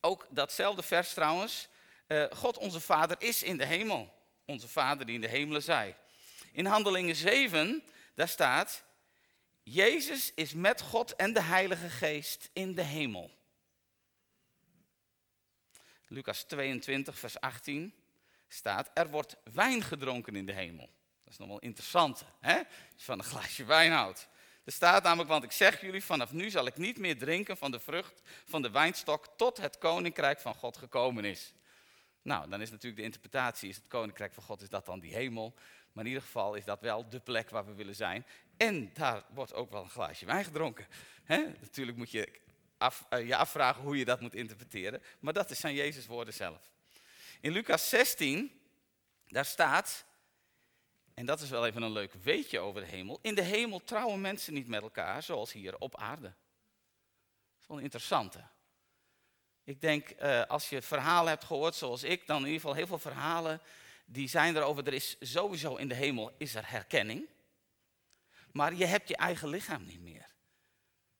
ook 0.00 0.26
datzelfde 0.30 0.82
vers 0.82 1.14
trouwens, 1.14 1.68
uh, 2.06 2.24
God 2.30 2.56
onze 2.56 2.80
Vader 2.80 3.16
is 3.22 3.42
in 3.42 3.56
de 3.56 3.64
hemel. 3.64 4.17
Onze 4.48 4.68
Vader 4.68 5.06
die 5.06 5.14
in 5.14 5.20
de 5.20 5.28
hemelen 5.28 5.62
zij. 5.62 5.96
In 6.52 6.66
Handelingen 6.66 7.16
7, 7.16 7.82
daar 8.14 8.28
staat, 8.28 8.84
Jezus 9.62 10.32
is 10.34 10.54
met 10.54 10.80
God 10.80 11.16
en 11.16 11.32
de 11.32 11.42
Heilige 11.42 11.88
Geest 11.88 12.50
in 12.52 12.74
de 12.74 12.82
hemel. 12.82 13.30
Lucas 16.06 16.42
22, 16.42 17.18
vers 17.18 17.40
18 17.40 17.94
staat, 18.48 18.90
er 18.94 19.10
wordt 19.10 19.36
wijn 19.52 19.82
gedronken 19.82 20.36
in 20.36 20.46
de 20.46 20.52
hemel. 20.52 20.90
Dat 21.24 21.32
is 21.32 21.38
nog 21.38 21.48
wel 21.48 21.58
interessant, 21.58 22.24
hè? 22.40 22.56
Je 22.56 22.64
van 22.96 23.18
een 23.18 23.24
glaasje 23.24 23.64
wijn 23.64 23.92
houdt. 23.92 24.28
Er 24.64 24.72
staat 24.72 25.02
namelijk, 25.02 25.28
want 25.28 25.44
ik 25.44 25.52
zeg 25.52 25.80
jullie, 25.80 26.04
vanaf 26.04 26.32
nu 26.32 26.50
zal 26.50 26.66
ik 26.66 26.76
niet 26.76 26.98
meer 26.98 27.18
drinken 27.18 27.56
van 27.56 27.70
de 27.70 27.80
vrucht 27.80 28.22
van 28.44 28.62
de 28.62 28.70
wijnstok 28.70 29.28
tot 29.36 29.56
het 29.56 29.78
koninkrijk 29.78 30.40
van 30.40 30.54
God 30.54 30.76
gekomen 30.76 31.24
is. 31.24 31.52
Nou, 32.28 32.48
dan 32.48 32.60
is 32.60 32.70
natuurlijk 32.70 32.96
de 32.96 33.06
interpretatie, 33.06 33.68
is 33.68 33.76
het 33.76 33.88
koninkrijk 33.88 34.34
van 34.34 34.42
God, 34.42 34.62
is 34.62 34.68
dat 34.68 34.86
dan 34.86 35.00
die 35.00 35.14
hemel? 35.14 35.54
Maar 35.92 36.04
in 36.04 36.10
ieder 36.10 36.22
geval 36.22 36.54
is 36.54 36.64
dat 36.64 36.80
wel 36.80 37.08
de 37.08 37.20
plek 37.20 37.50
waar 37.50 37.66
we 37.66 37.74
willen 37.74 37.94
zijn. 37.94 38.26
En 38.56 38.90
daar 38.94 39.24
wordt 39.28 39.54
ook 39.54 39.70
wel 39.70 39.82
een 39.82 39.90
glaasje 39.90 40.26
wijn 40.26 40.44
gedronken. 40.44 40.86
Natuurlijk 41.60 41.96
moet 41.96 42.10
je 42.10 42.40
af, 42.78 43.06
uh, 43.10 43.26
je 43.26 43.36
afvragen 43.36 43.82
hoe 43.82 43.98
je 43.98 44.04
dat 44.04 44.20
moet 44.20 44.34
interpreteren. 44.34 45.02
Maar 45.18 45.32
dat 45.32 45.56
zijn 45.56 45.74
Jezus' 45.74 46.06
woorden 46.06 46.34
zelf. 46.34 46.70
In 47.40 47.52
Lucas 47.52 47.88
16, 47.88 48.60
daar 49.26 49.44
staat, 49.44 50.04
en 51.14 51.26
dat 51.26 51.40
is 51.40 51.50
wel 51.50 51.66
even 51.66 51.82
een 51.82 51.92
leuk 51.92 52.12
weetje 52.12 52.58
over 52.58 52.80
de 52.80 52.86
hemel. 52.86 53.18
In 53.22 53.34
de 53.34 53.42
hemel 53.42 53.84
trouwen 53.84 54.20
mensen 54.20 54.54
niet 54.54 54.68
met 54.68 54.82
elkaar 54.82 55.22
zoals 55.22 55.52
hier 55.52 55.78
op 55.78 55.96
aarde. 55.96 56.28
Dat 56.28 57.60
is 57.60 57.66
wel 57.66 57.76
een 57.76 57.82
interessante. 57.82 58.44
Ik 59.68 59.80
denk, 59.80 60.10
uh, 60.22 60.44
als 60.44 60.68
je 60.68 60.82
verhalen 60.82 61.28
hebt 61.28 61.44
gehoord 61.44 61.74
zoals 61.74 62.02
ik, 62.02 62.26
dan 62.26 62.36
in 62.36 62.44
ieder 62.44 62.60
geval 62.60 62.74
heel 62.74 62.86
veel 62.86 62.98
verhalen 62.98 63.60
die 64.04 64.28
zijn 64.28 64.56
erover. 64.56 64.86
Er 64.86 64.92
is 64.92 65.16
sowieso 65.20 65.76
in 65.76 65.88
de 65.88 65.94
hemel 65.94 66.34
is 66.38 66.54
er 66.54 66.70
herkenning. 66.70 67.26
Maar 68.52 68.74
je 68.74 68.84
hebt 68.84 69.08
je 69.08 69.16
eigen 69.16 69.48
lichaam 69.48 69.84
niet 69.84 70.00
meer. 70.00 70.26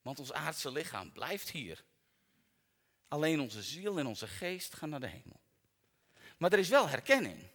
Want 0.01 0.19
ons 0.19 0.33
aardse 0.33 0.71
lichaam 0.71 1.11
blijft 1.11 1.49
hier. 1.49 1.83
Alleen 3.07 3.39
onze 3.39 3.63
ziel 3.63 3.99
en 3.99 4.05
onze 4.05 4.27
geest 4.27 4.75
gaan 4.75 4.89
naar 4.89 4.99
de 4.99 5.07
hemel. 5.07 5.39
Maar 6.37 6.53
er 6.53 6.59
is 6.59 6.69
wel 6.69 6.89
herkenning. 6.89 7.47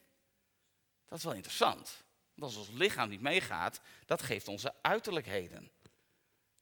Dat 1.08 1.18
is 1.18 1.24
wel 1.24 1.34
interessant. 1.34 2.04
Want 2.34 2.56
als 2.56 2.68
ons 2.68 2.78
lichaam 2.78 3.08
niet 3.08 3.20
meegaat, 3.20 3.80
dat 4.06 4.22
geeft 4.22 4.48
onze 4.48 4.74
uiterlijkheden. 4.82 5.70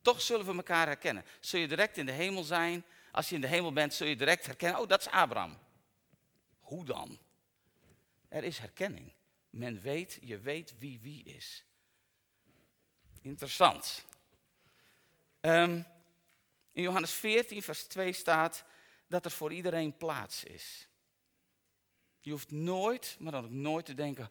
Toch 0.02 0.20
zullen 0.20 0.46
we 0.46 0.54
elkaar 0.54 0.86
herkennen. 0.86 1.24
Zul 1.40 1.60
je 1.60 1.68
direct 1.68 1.96
in 1.96 2.06
de 2.06 2.12
hemel 2.12 2.44
zijn? 2.44 2.84
Als 3.12 3.28
je 3.28 3.34
in 3.34 3.40
de 3.40 3.46
hemel 3.46 3.72
bent, 3.72 3.94
zul 3.94 4.06
je 4.06 4.16
direct 4.16 4.46
herkennen, 4.46 4.80
oh 4.80 4.88
dat 4.88 5.00
is 5.00 5.08
Abraham. 5.08 5.58
Hoe 6.60 6.84
dan? 6.84 7.18
Er 8.28 8.44
is 8.44 8.58
herkenning. 8.58 9.12
Men 9.50 9.80
weet, 9.80 10.18
je 10.20 10.38
weet 10.38 10.78
wie 10.78 11.00
wie 11.00 11.24
is. 11.24 11.64
Interessant. 13.20 14.04
Um, 15.40 15.86
in 16.72 16.82
Johannes 16.82 17.12
14, 17.12 17.62
vers 17.62 17.86
2 17.86 18.12
staat 18.12 18.64
dat 19.06 19.24
er 19.24 19.30
voor 19.30 19.52
iedereen 19.52 19.96
plaats 19.96 20.44
is. 20.44 20.88
Je 22.20 22.30
hoeft 22.30 22.50
nooit, 22.50 23.16
maar 23.18 23.32
dan 23.32 23.44
ook 23.44 23.50
nooit 23.50 23.84
te 23.84 23.94
denken, 23.94 24.28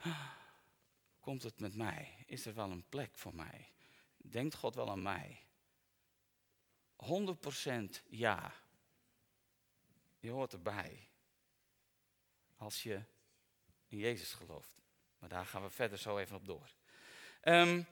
komt 1.20 1.44
het 1.44 1.60
met 1.60 1.76
mij? 1.76 2.24
Is 2.26 2.46
er 2.46 2.54
wel 2.54 2.72
een 2.72 2.86
plek 2.90 3.18
voor 3.18 3.36
mij? 3.36 3.70
Denkt 4.18 4.56
God 4.56 4.76
wel 4.76 4.90
aan 4.90 5.02
mij? 5.02 5.40
100% 7.06 8.04
ja. 8.10 8.54
Je 10.22 10.30
hoort 10.30 10.54
erbij. 10.54 11.08
Als 12.56 12.84
je 12.84 13.04
in 13.88 13.98
Jezus 13.98 14.34
gelooft. 14.34 14.72
Maar 15.20 15.30
daar 15.30 15.46
gaan 15.46 15.62
we 15.62 15.70
verder 15.70 15.98
zo 15.98 16.18
even 16.18 16.36
op 16.36 16.46
door. 16.46 16.74
Um, 17.44 17.88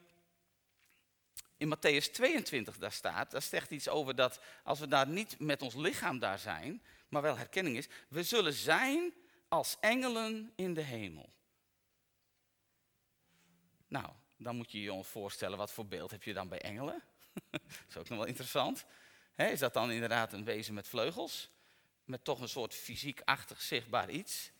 in 1.56 1.76
Matthäus 1.76 2.10
22 2.12 2.78
daar 2.78 2.92
staat, 2.92 3.30
daar 3.30 3.42
zegt 3.42 3.70
iets 3.70 3.88
over 3.88 4.14
dat 4.14 4.40
als 4.64 4.80
we 4.80 4.88
daar 4.88 5.08
niet 5.08 5.38
met 5.38 5.62
ons 5.62 5.74
lichaam 5.74 6.18
daar 6.18 6.38
zijn, 6.38 6.82
maar 7.08 7.22
wel 7.22 7.36
herkenning 7.36 7.76
is, 7.76 7.88
we 8.08 8.22
zullen 8.22 8.52
zijn 8.52 9.14
als 9.48 9.76
engelen 9.80 10.52
in 10.54 10.74
de 10.74 10.80
hemel. 10.80 11.32
Nou, 13.86 14.12
dan 14.36 14.56
moet 14.56 14.72
je 14.72 14.80
je 14.80 14.92
ons 14.92 15.08
voorstellen, 15.08 15.58
wat 15.58 15.72
voor 15.72 15.86
beeld 15.86 16.10
heb 16.10 16.22
je 16.22 16.32
dan 16.32 16.48
bij 16.48 16.60
engelen? 16.60 17.02
dat 17.50 17.60
is 17.88 17.96
ook 17.96 18.08
nog 18.08 18.18
wel 18.18 18.26
interessant. 18.26 18.84
is 19.36 19.58
dat 19.58 19.72
dan 19.72 19.90
inderdaad 19.90 20.32
een 20.32 20.44
wezen 20.44 20.74
met 20.74 20.88
vleugels? 20.88 21.50
Met 22.10 22.24
toch 22.24 22.40
een 22.40 22.48
soort 22.48 22.74
fysiekachtig 22.74 23.60
zichtbaar 23.60 24.10
iets? 24.10 24.50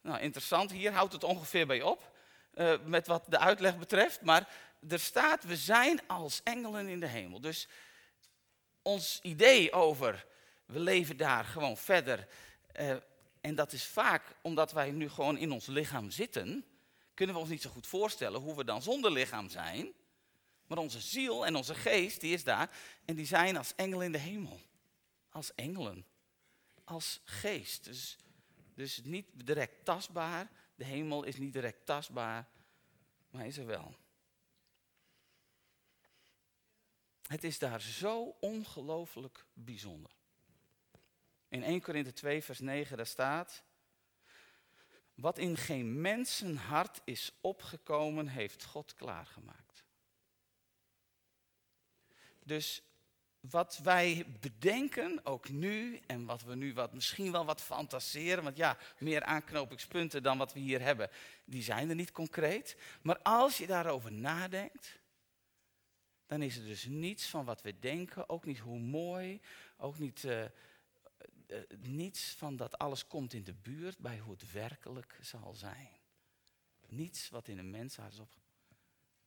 Nou, 0.00 0.20
interessant. 0.20 0.70
Hier 0.70 0.92
houdt 0.92 1.12
het 1.12 1.24
ongeveer 1.24 1.66
bij 1.66 1.82
op. 1.82 2.16
Uh, 2.54 2.74
met 2.84 3.06
wat 3.06 3.24
de 3.28 3.38
uitleg 3.38 3.78
betreft. 3.78 4.20
Maar 4.20 4.48
er 4.88 5.00
staat, 5.00 5.44
we 5.44 5.56
zijn 5.56 6.06
als 6.06 6.40
engelen 6.42 6.88
in 6.88 7.00
de 7.00 7.06
hemel. 7.06 7.40
Dus 7.40 7.68
ons 8.82 9.18
idee 9.22 9.72
over, 9.72 10.26
we 10.66 10.80
leven 10.80 11.16
daar 11.16 11.44
gewoon 11.44 11.76
verder. 11.76 12.28
Uh, 12.80 12.96
en 13.40 13.54
dat 13.54 13.72
is 13.72 13.84
vaak 13.84 14.22
omdat 14.42 14.72
wij 14.72 14.90
nu 14.90 15.08
gewoon 15.08 15.36
in 15.36 15.52
ons 15.52 15.66
lichaam 15.66 16.10
zitten. 16.10 16.64
Kunnen 17.14 17.34
we 17.34 17.40
ons 17.40 17.50
niet 17.50 17.62
zo 17.62 17.70
goed 17.70 17.86
voorstellen 17.86 18.40
hoe 18.40 18.56
we 18.56 18.64
dan 18.64 18.82
zonder 18.82 19.12
lichaam 19.12 19.48
zijn. 19.48 19.92
Maar 20.66 20.78
onze 20.78 21.00
ziel 21.00 21.46
en 21.46 21.56
onze 21.56 21.74
geest, 21.74 22.20
die 22.20 22.32
is 22.32 22.44
daar. 22.44 22.70
En 23.04 23.14
die 23.14 23.26
zijn 23.26 23.56
als 23.56 23.74
engelen 23.74 24.06
in 24.06 24.12
de 24.12 24.18
hemel. 24.18 24.60
Als 25.30 25.54
engelen. 25.54 26.06
Als 26.86 27.20
geest. 27.24 27.84
Dus, 27.84 28.16
dus 28.74 29.02
niet 29.02 29.26
direct 29.32 29.84
tastbaar. 29.84 30.50
De 30.74 30.84
hemel 30.84 31.24
is 31.24 31.36
niet 31.36 31.52
direct 31.52 31.86
tastbaar. 31.86 32.48
Maar 33.30 33.46
is 33.46 33.56
er 33.56 33.66
wel. 33.66 33.96
Het 37.26 37.44
is 37.44 37.58
daar 37.58 37.80
zo 37.80 38.36
ongelooflijk 38.40 39.46
bijzonder. 39.52 40.10
In 41.48 41.62
1 41.62 41.80
Korinthe 41.80 42.12
2, 42.12 42.42
vers 42.42 42.58
9, 42.58 42.96
daar 42.96 43.06
staat. 43.06 43.62
Wat 45.14 45.38
in 45.38 45.56
geen 45.56 46.00
mensenhart 46.00 47.00
is 47.04 47.32
opgekomen, 47.40 48.28
heeft 48.28 48.64
God 48.64 48.94
klaargemaakt. 48.94 49.84
Dus 52.42 52.82
wat 53.50 53.78
wij 53.82 54.26
bedenken, 54.40 55.20
ook 55.24 55.48
nu, 55.48 56.00
en 56.06 56.24
wat 56.24 56.42
we 56.42 56.54
nu 56.54 56.74
wat, 56.74 56.92
misschien 56.92 57.32
wel 57.32 57.44
wat 57.44 57.62
fantaseren, 57.62 58.44
want 58.44 58.56
ja, 58.56 58.78
meer 58.98 59.22
aanknopingspunten 59.22 60.22
dan 60.22 60.38
wat 60.38 60.52
we 60.52 60.60
hier 60.60 60.80
hebben, 60.80 61.10
die 61.44 61.62
zijn 61.62 61.88
er 61.88 61.94
niet 61.94 62.12
concreet. 62.12 62.76
Maar 63.02 63.18
als 63.18 63.58
je 63.58 63.66
daarover 63.66 64.12
nadenkt, 64.12 64.98
dan 66.26 66.42
is 66.42 66.56
er 66.56 66.64
dus 66.64 66.84
niets 66.84 67.26
van 67.26 67.44
wat 67.44 67.62
we 67.62 67.78
denken, 67.78 68.28
ook 68.28 68.44
niet 68.44 68.58
hoe 68.58 68.78
mooi, 68.78 69.40
ook 69.76 69.98
niet, 69.98 70.22
uh, 70.22 70.44
niets 71.78 72.34
van 72.38 72.56
dat 72.56 72.78
alles 72.78 73.06
komt 73.06 73.32
in 73.32 73.44
de 73.44 73.54
buurt 73.54 73.98
bij 73.98 74.18
hoe 74.18 74.32
het 74.32 74.52
werkelijk 74.52 75.18
zal 75.20 75.54
zijn. 75.54 75.90
Niets 76.88 77.28
wat 77.28 77.48
in 77.48 77.58
een 77.58 77.70
mens 77.70 77.98
is 77.98 78.18
op. 78.18 78.34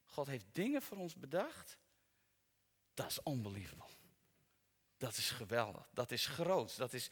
God 0.06 0.28
heeft 0.28 0.46
dingen 0.52 0.82
voor 0.82 0.98
ons 0.98 1.16
bedacht. 1.16 1.78
Dat 2.94 3.10
is 3.10 3.20
unbelievable. 3.26 3.99
Dat 5.00 5.18
is 5.18 5.30
geweldig. 5.30 5.90
Dat 5.94 6.12
is 6.12 6.26
groot. 6.26 6.78
Dat 6.78 6.94
is, 6.94 7.10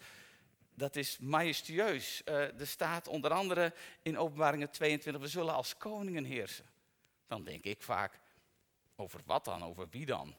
dat 0.74 0.96
is 0.96 1.18
majestueus. 1.18 2.22
Uh, 2.26 2.60
er 2.60 2.68
staat 2.68 3.08
onder 3.08 3.32
andere 3.32 3.74
in 4.02 4.18
Openbaringen 4.18 4.72
22, 4.72 5.22
we 5.22 5.28
zullen 5.28 5.54
als 5.54 5.78
koningen 5.78 6.24
heersen. 6.24 6.66
Dan 7.28 7.44
denk 7.44 7.64
ik 7.64 7.82
vaak, 7.82 8.20
over 8.96 9.22
wat 9.26 9.46
dan? 9.46 9.64
Over 9.64 9.88
wie 9.90 10.06
dan? 10.06 10.36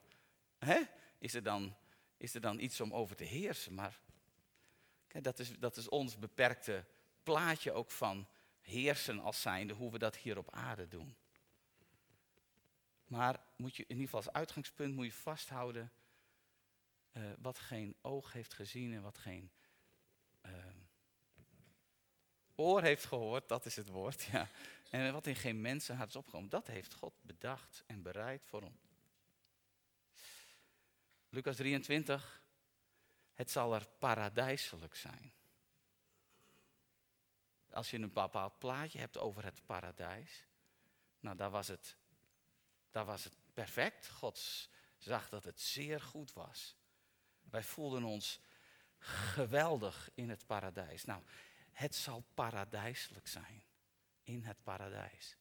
Hè? 0.59 0.81
Is, 1.19 1.35
er 1.35 1.43
dan 1.43 1.77
is 2.17 2.35
er 2.35 2.41
dan 2.41 2.59
iets 2.59 2.81
om 2.81 2.95
over 2.95 3.17
te 3.17 3.25
heersen? 3.25 3.75
Maar 3.75 4.01
kijk, 5.07 5.25
dat, 5.25 5.39
is, 5.39 5.59
dat 5.59 5.77
is 5.77 5.89
ons 5.89 6.19
beperkte 6.19 6.85
plaatje 7.23 7.73
ook 7.73 7.91
van 7.91 8.29
heersen 8.61 9.21
als 9.21 9.41
zijnde, 9.41 9.75
hoe 9.75 9.91
we 9.91 9.99
dat 9.99 10.17
hier 10.17 10.39
op 10.39 10.51
aarde 10.51 10.89
doen. 10.89 11.17
Maar 13.07 13.41
moet 13.57 13.77
je 13.77 13.83
in 13.83 13.89
ieder 13.89 14.05
geval 14.05 14.21
als 14.21 14.33
uitgangspunt 14.33 14.95
moet 14.95 15.07
je 15.07 15.13
vasthouden 15.13 15.93
uh, 17.13 17.23
wat 17.39 17.59
geen 17.59 17.97
oog 18.01 18.33
heeft 18.33 18.55
gezien 18.55 18.93
en 18.93 19.03
wat 19.03 19.19
geen 19.19 19.51
uh, 20.47 20.53
oor 22.55 22.83
heeft 22.83 23.05
gehoord, 23.05 23.49
dat 23.49 23.67
is 23.67 23.77
het 23.77 23.89
woord. 23.89 24.23
Ja. 24.23 24.49
En 24.91 25.13
wat 25.13 25.27
in 25.27 25.37
geen 25.37 25.61
mensen 25.61 26.07
is 26.07 26.17
opgekomen, 26.17 26.49
dat 26.49 26.67
heeft 26.67 26.95
God 26.95 27.15
bedacht 27.23 27.85
en 27.87 28.03
bereid 28.03 28.45
voor 28.45 28.63
ons. 28.63 28.89
Lucas 31.29 31.57
23, 31.57 32.43
het 33.35 33.51
zal 33.51 33.75
er 33.75 33.87
paradijselijk 33.99 34.95
zijn. 34.95 35.33
Als 37.71 37.91
je 37.91 37.99
een 37.99 38.13
bepaald 38.13 38.59
plaatje 38.59 38.99
hebt 38.99 39.19
over 39.19 39.45
het 39.45 39.67
paradijs, 39.67 40.47
nou 41.21 41.37
daar 41.37 41.51
was 41.51 41.69
het, 41.69 41.97
daar 42.91 43.05
was 43.05 43.25
het 43.25 43.37
perfect. 43.55 44.09
God 44.09 44.69
zag 44.97 45.29
dat 45.29 45.45
het 45.45 45.61
zeer 45.61 46.01
goed 46.01 46.33
was. 46.33 46.77
Wij 47.51 47.63
voelden 47.63 48.05
ons 48.05 48.41
geweldig 48.99 50.11
in 50.15 50.31
het 50.31 50.47
paradijs. 50.47 51.05
Nou, 51.05 51.23
het 51.73 51.95
zal 51.95 52.25
paradijselijk 52.35 53.27
zijn 53.27 53.63
in 54.23 54.43
het 54.43 54.63
paradijs. 54.63 55.37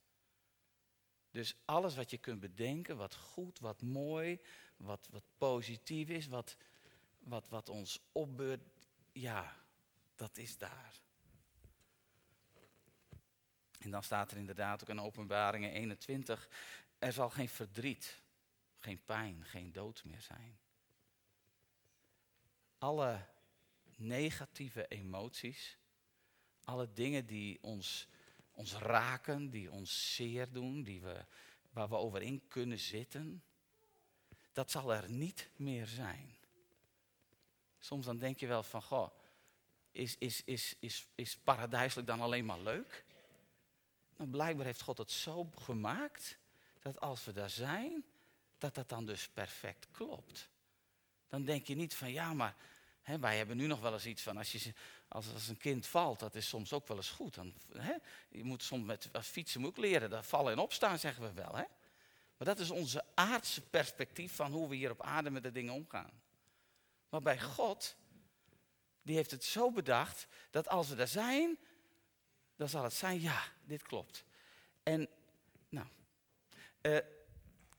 Dus 1.32 1.56
alles 1.66 1.96
wat 1.96 2.10
je 2.10 2.18
kunt 2.18 2.40
bedenken, 2.40 2.98
wat 2.98 3.16
goed, 3.16 3.60
wat 3.60 3.82
mooi, 3.82 4.42
wat, 4.78 5.08
wat 5.12 5.24
positief 5.38 6.10
is, 6.10 6.28
wat, 6.28 6.58
wat, 7.20 7.50
wat 7.50 7.70
ons 7.70 8.00
opbeurt, 8.12 8.62
ja, 9.12 9.56
dat 10.16 10.38
is 10.38 10.58
daar. 10.58 11.02
En 13.80 13.92
dan 13.92 14.04
staat 14.04 14.32
er 14.32 14.38
inderdaad 14.38 14.82
ook 14.82 14.90
in 14.90 15.00
Openbaringen 15.00 15.72
21, 15.72 16.50
er 17.00 17.14
zal 17.14 17.30
geen 17.30 17.50
verdriet, 17.50 18.22
geen 18.80 19.04
pijn, 19.06 19.46
geen 19.46 19.72
dood 19.72 20.04
meer 20.04 20.22
zijn. 20.22 20.58
Alle 22.78 23.26
negatieve 23.96 24.88
emoties, 24.88 25.78
alle 26.64 26.94
dingen 26.94 27.26
die 27.26 27.58
ons 27.62 28.08
ons 28.58 28.74
raken, 28.74 29.50
die 29.50 29.72
ons 29.72 30.16
zeer 30.16 30.52
doen, 30.52 30.84
die 30.84 31.02
we, 31.02 31.26
waar 31.70 31.90
we 31.90 31.96
over 31.96 32.22
in 32.22 32.48
kunnen 32.48 32.80
zitten, 32.80 33.44
dat 34.52 34.72
zal 34.72 34.94
er 34.94 35.10
niet 35.10 35.50
meer 35.56 35.88
zijn. 35.88 36.36
Soms 37.80 38.06
dan 38.06 38.18
denk 38.18 38.40
je 38.40 38.48
wel 38.48 38.64
van, 38.64 38.82
goh, 38.82 39.10
is, 39.92 40.18
is, 40.18 40.44
is, 40.44 40.76
is, 40.80 41.08
is 41.16 41.38
paradijselijk 41.38 42.08
dan 42.08 42.22
alleen 42.22 42.46
maar 42.46 42.60
leuk? 42.60 43.06
Nou, 44.16 44.30
blijkbaar 44.30 44.66
heeft 44.66 44.82
God 44.82 44.98
het 44.98 45.12
zo 45.12 45.50
gemaakt, 45.56 46.38
dat 46.80 47.00
als 47.00 47.26
we 47.26 47.32
daar 47.32 47.50
zijn, 47.50 48.06
dat 48.58 48.76
dat 48.76 48.90
dan 48.90 49.06
dus 49.06 49.30
perfect 49.30 49.88
klopt. 49.92 50.50
Dan 51.30 51.44
denk 51.44 51.68
je 51.68 51.76
niet 51.76 51.96
van, 51.96 52.12
ja, 52.12 52.34
maar 52.34 52.56
hè, 53.02 53.20
wij 53.20 53.38
hebben 53.38 53.58
nu 53.58 53.68
nog 53.68 53.80
wel 53.80 53.94
eens 53.94 54.06
iets 54.06 54.22
van, 54.22 54.38
als 54.38 54.52
je 54.52 54.74
als, 55.08 55.34
als 55.34 55.48
een 55.48 55.58
kind 55.58 55.88
valt, 55.88 56.20
dat 56.20 56.36
is 56.36 56.48
soms 56.48 56.74
ook 56.74 56.88
wel 56.88 56.98
eens 56.98 57.10
goed. 57.10 57.36
Dan, 57.36 57.54
hè, 57.78 57.94
je 58.30 58.44
moet 58.44 58.64
soms 58.64 58.86
met 58.86 59.10
als 59.12 59.28
fietsen 59.28 59.66
ook 59.66 59.78
leren, 59.78 60.10
daar 60.10 60.24
vallen 60.24 60.52
en 60.52 60.60
opstaan, 60.60 61.00
zeggen 61.00 61.24
we 61.24 61.34
wel. 61.34 61.56
Hè? 61.56 61.64
Maar 62.38 62.48
dat 62.48 62.60
is 62.60 62.70
onze 62.70 63.06
aardse 63.14 63.62
perspectief 63.62 64.36
van 64.36 64.52
hoe 64.52 64.70
we 64.70 64.76
hier 64.76 64.92
op 64.92 65.02
aarde 65.02 65.30
met 65.30 65.44
de 65.44 65.52
dingen 65.52 65.74
omgaan. 65.74 66.12
Maar 67.10 67.22
bij 67.22 67.42
God, 67.42 67.96
die 69.02 69.16
heeft 69.16 69.32
het 69.32 69.44
zo 69.44 69.72
bedacht, 69.72 70.28
dat 70.50 70.68
als 70.68 70.90
we 70.90 70.96
daar 70.96 71.08
zijn, 71.08 71.58
dan 72.56 72.70
zal 72.70 72.84
het 72.84 72.94
zijn, 72.94 73.22
ja, 73.22 73.44
dit 73.66 73.82
klopt. 73.82 74.24
En, 74.84 75.10
nou, 75.70 75.88
uh, 76.82 76.98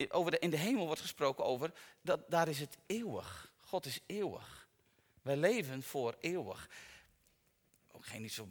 over 0.09 0.31
de, 0.31 0.39
in 0.39 0.51
de 0.51 0.57
hemel 0.57 0.87
wordt 0.87 1.01
gesproken 1.01 1.45
over, 1.45 1.73
dat, 2.01 2.31
daar 2.31 2.49
is 2.49 2.61
het 2.61 2.79
eeuwig. 2.87 3.53
God 3.61 3.87
is 3.87 4.01
eeuwig. 4.07 4.69
Wij 5.23 5.37
leven 5.37 5.83
voor 5.83 6.17
eeuwig. 6.21 6.69
Geen 8.01 8.23
niet 8.23 8.33
zo, 8.33 8.49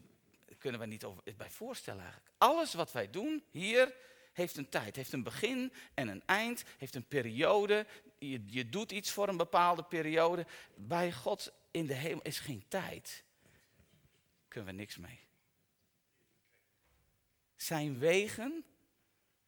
kunnen 0.57 0.79
we 0.79 0.85
niet 0.85 1.05
bij 1.37 1.49
voorstellen 1.49 2.01
eigenlijk. 2.01 2.31
Alles 2.37 2.73
wat 2.73 2.91
wij 2.91 3.09
doen 3.09 3.43
hier 3.51 3.95
heeft 4.33 4.57
een 4.57 4.69
tijd, 4.69 4.95
heeft 4.95 5.13
een 5.13 5.23
begin 5.23 5.73
en 5.93 6.07
een 6.07 6.23
eind, 6.25 6.63
heeft 6.77 6.95
een 6.95 7.07
periode. 7.07 7.85
Je, 8.17 8.43
je 8.45 8.69
doet 8.69 8.91
iets 8.91 9.11
voor 9.11 9.27
een 9.27 9.37
bepaalde 9.37 9.83
periode. 9.83 10.45
Bij 10.75 11.11
God 11.11 11.51
in 11.71 11.85
de 11.85 11.93
hemel 11.93 12.21
is 12.21 12.39
geen 12.39 12.63
tijd. 12.67 13.23
Kunnen 14.47 14.69
we 14.69 14.75
niks 14.75 14.97
mee. 14.97 15.19
Zijn 17.55 17.99
wegen 17.99 18.65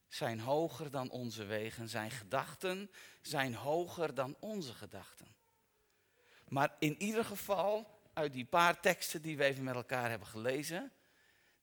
zijn 0.09 0.39
hoger 0.39 0.91
dan 0.91 1.09
onze 1.09 1.43
wegen. 1.43 1.89
Zijn 1.89 2.11
gedachten 2.11 2.91
zijn 3.21 3.55
hoger 3.55 4.13
dan 4.13 4.35
onze 4.39 4.73
gedachten. 4.73 5.35
Maar 6.47 6.75
in 6.79 7.01
ieder 7.01 7.25
geval, 7.25 7.99
uit 8.13 8.33
die 8.33 8.45
paar 8.45 8.79
teksten 8.79 9.21
die 9.21 9.37
we 9.37 9.43
even 9.43 9.63
met 9.63 9.75
elkaar 9.75 10.09
hebben 10.09 10.27
gelezen, 10.27 10.91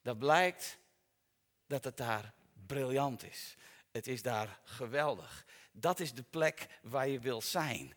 dat 0.02 0.18
blijkt 0.18 0.78
dat 1.66 1.84
het 1.84 1.96
daar 1.96 2.34
briljant 2.66 3.22
is. 3.22 3.56
Het 3.90 4.06
is 4.06 4.22
daar 4.22 4.60
geweldig. 4.64 5.44
Dat 5.72 6.00
is 6.00 6.14
de 6.14 6.22
plek 6.22 6.66
waar 6.82 7.08
je 7.08 7.20
wil 7.20 7.40
zijn. 7.40 7.94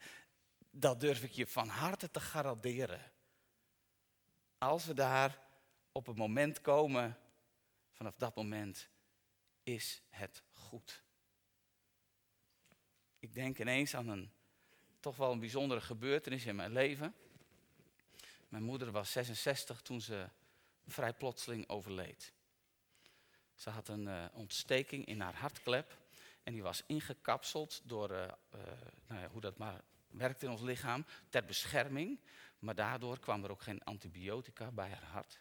Dat 0.72 1.00
durf 1.00 1.24
ik 1.24 1.32
je 1.32 1.48
van 1.48 1.68
harte 1.68 2.12
te 2.12 2.20
garanderen. 2.20 3.12
Als 4.58 4.86
we 4.86 4.94
daar 4.94 5.40
op 5.92 6.06
het 6.06 6.18
moment 6.18 6.62
komen, 6.62 7.18
vanaf 7.92 8.16
dat 8.18 8.36
moment 8.36 8.90
is 9.64 10.02
het 10.10 10.44
goed. 10.52 11.04
Ik 13.20 13.34
denk 13.34 13.60
ineens 13.60 13.96
aan 13.96 14.08
een 14.08 14.32
toch 15.00 15.16
wel 15.16 15.32
een 15.32 15.40
bijzondere 15.40 15.82
gebeurtenis 15.82 16.46
in 16.46 16.56
mijn 16.56 16.72
leven. 16.72 17.16
Mijn 18.48 18.64
moeder 18.64 18.92
was 18.92 19.12
66 19.12 19.82
toen 19.82 20.02
ze 20.02 20.30
vrij 20.88 21.14
plotseling 21.14 21.70
overleed. 21.70 22.34
Ze 23.56 23.70
had 23.70 23.88
een 23.88 24.08
uh, 24.08 24.26
ontsteking 24.34 25.06
in 25.06 25.22
haar 25.22 25.36
hartklep 25.36 25.98
en 26.44 26.54
die 26.54 26.64
was 26.64 26.84
ingekapseld 26.88 27.82
door 27.84 28.12
uh, 28.12 28.22
uh, 28.22 28.62
nou 29.08 29.22
ja, 29.22 29.30
hoe 29.30 29.42
dat 29.42 29.58
maar 29.58 29.82
werkt 30.08 30.44
in 30.44 30.50
ons 30.50 30.62
lichaam 30.62 31.06
ter 31.30 31.46
bescherming. 31.46 32.20
Maar 32.60 32.76
daardoor 32.76 33.20
kwam 33.20 33.44
er 33.44 33.52
ook 33.52 33.62
geen 33.62 33.84
antibiotica 33.84 34.72
bij 34.72 34.90
haar 34.90 35.04
hart. 35.04 35.40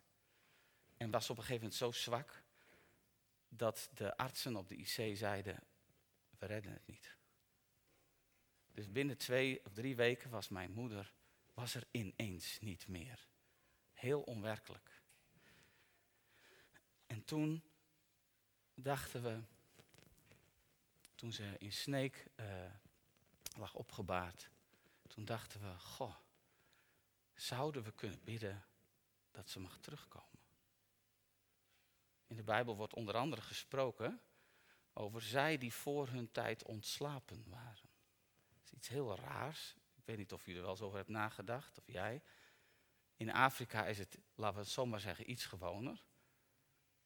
En 0.96 1.10
was 1.10 1.30
op 1.30 1.36
een 1.36 1.42
gegeven 1.42 1.62
moment 1.62 1.80
zo 1.80 1.92
zwak 1.92 2.42
dat 3.48 3.90
de 3.94 4.16
artsen 4.16 4.56
op 4.56 4.68
de 4.68 4.76
IC 4.76 5.16
zeiden, 5.16 5.62
we 6.38 6.46
redden 6.46 6.72
het 6.72 6.86
niet. 6.86 7.16
Dus 8.72 8.92
binnen 8.92 9.16
twee 9.16 9.64
of 9.64 9.72
drie 9.72 9.96
weken 9.96 10.30
was 10.30 10.48
mijn 10.48 10.72
moeder, 10.72 11.12
was 11.54 11.74
er 11.74 11.86
ineens 11.90 12.58
niet 12.60 12.88
meer. 12.88 13.26
Heel 13.92 14.22
onwerkelijk. 14.22 15.02
En 17.06 17.24
toen 17.24 17.62
dachten 18.74 19.22
we, 19.22 19.42
toen 21.14 21.32
ze 21.32 21.56
in 21.58 21.72
Sneek 21.72 22.26
uh, 22.36 22.72
lag 23.56 23.74
opgebaard, 23.74 24.50
toen 25.06 25.24
dachten 25.24 25.60
we, 25.60 25.78
goh, 25.78 26.14
zouden 27.34 27.82
we 27.82 27.92
kunnen 27.92 28.24
bidden 28.24 28.64
dat 29.30 29.50
ze 29.50 29.60
mag 29.60 29.78
terugkomen? 29.78 30.37
In 32.28 32.36
de 32.36 32.42
Bijbel 32.42 32.76
wordt 32.76 32.94
onder 32.94 33.16
andere 33.16 33.42
gesproken 33.42 34.20
over 34.92 35.22
zij 35.22 35.58
die 35.58 35.72
voor 35.72 36.08
hun 36.08 36.30
tijd 36.30 36.64
ontslapen 36.64 37.44
waren. 37.48 37.90
Dat 38.48 38.64
is 38.64 38.72
iets 38.72 38.88
heel 38.88 39.16
raars. 39.16 39.76
Ik 39.94 40.04
weet 40.04 40.16
niet 40.16 40.32
of 40.32 40.40
jullie 40.44 40.56
er 40.56 40.62
wel 40.62 40.74
eens 40.74 40.82
over 40.82 40.96
hebt 40.96 41.10
nagedacht, 41.10 41.78
of 41.78 41.84
jij. 41.86 42.22
In 43.16 43.32
Afrika 43.32 43.86
is 43.86 43.98
het, 43.98 44.18
laten 44.34 44.56
we 44.56 44.62
het 44.62 44.70
zomaar 44.72 45.00
zeggen, 45.00 45.30
iets 45.30 45.44
gewoner. 45.44 46.04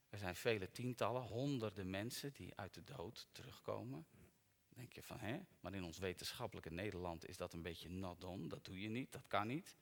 Er 0.08 0.18
zijn 0.18 0.36
vele 0.36 0.70
tientallen, 0.70 1.22
honderden 1.22 1.90
mensen 1.90 2.32
die 2.32 2.56
uit 2.56 2.74
de 2.74 2.84
dood 2.84 3.28
terugkomen. 3.32 4.06
Dan 4.10 4.74
denk 4.74 4.92
je 4.92 5.02
van, 5.02 5.18
hè? 5.20 5.40
Maar 5.60 5.74
in 5.74 5.84
ons 5.84 5.98
wetenschappelijke 5.98 6.70
Nederland 6.70 7.28
is 7.28 7.36
dat 7.36 7.52
een 7.52 7.62
beetje 7.62 7.88
not. 7.88 8.20
Dat 8.50 8.64
doe 8.64 8.80
je 8.80 8.88
niet, 8.88 9.12
dat 9.12 9.26
kan 9.26 9.46
niet. 9.46 9.76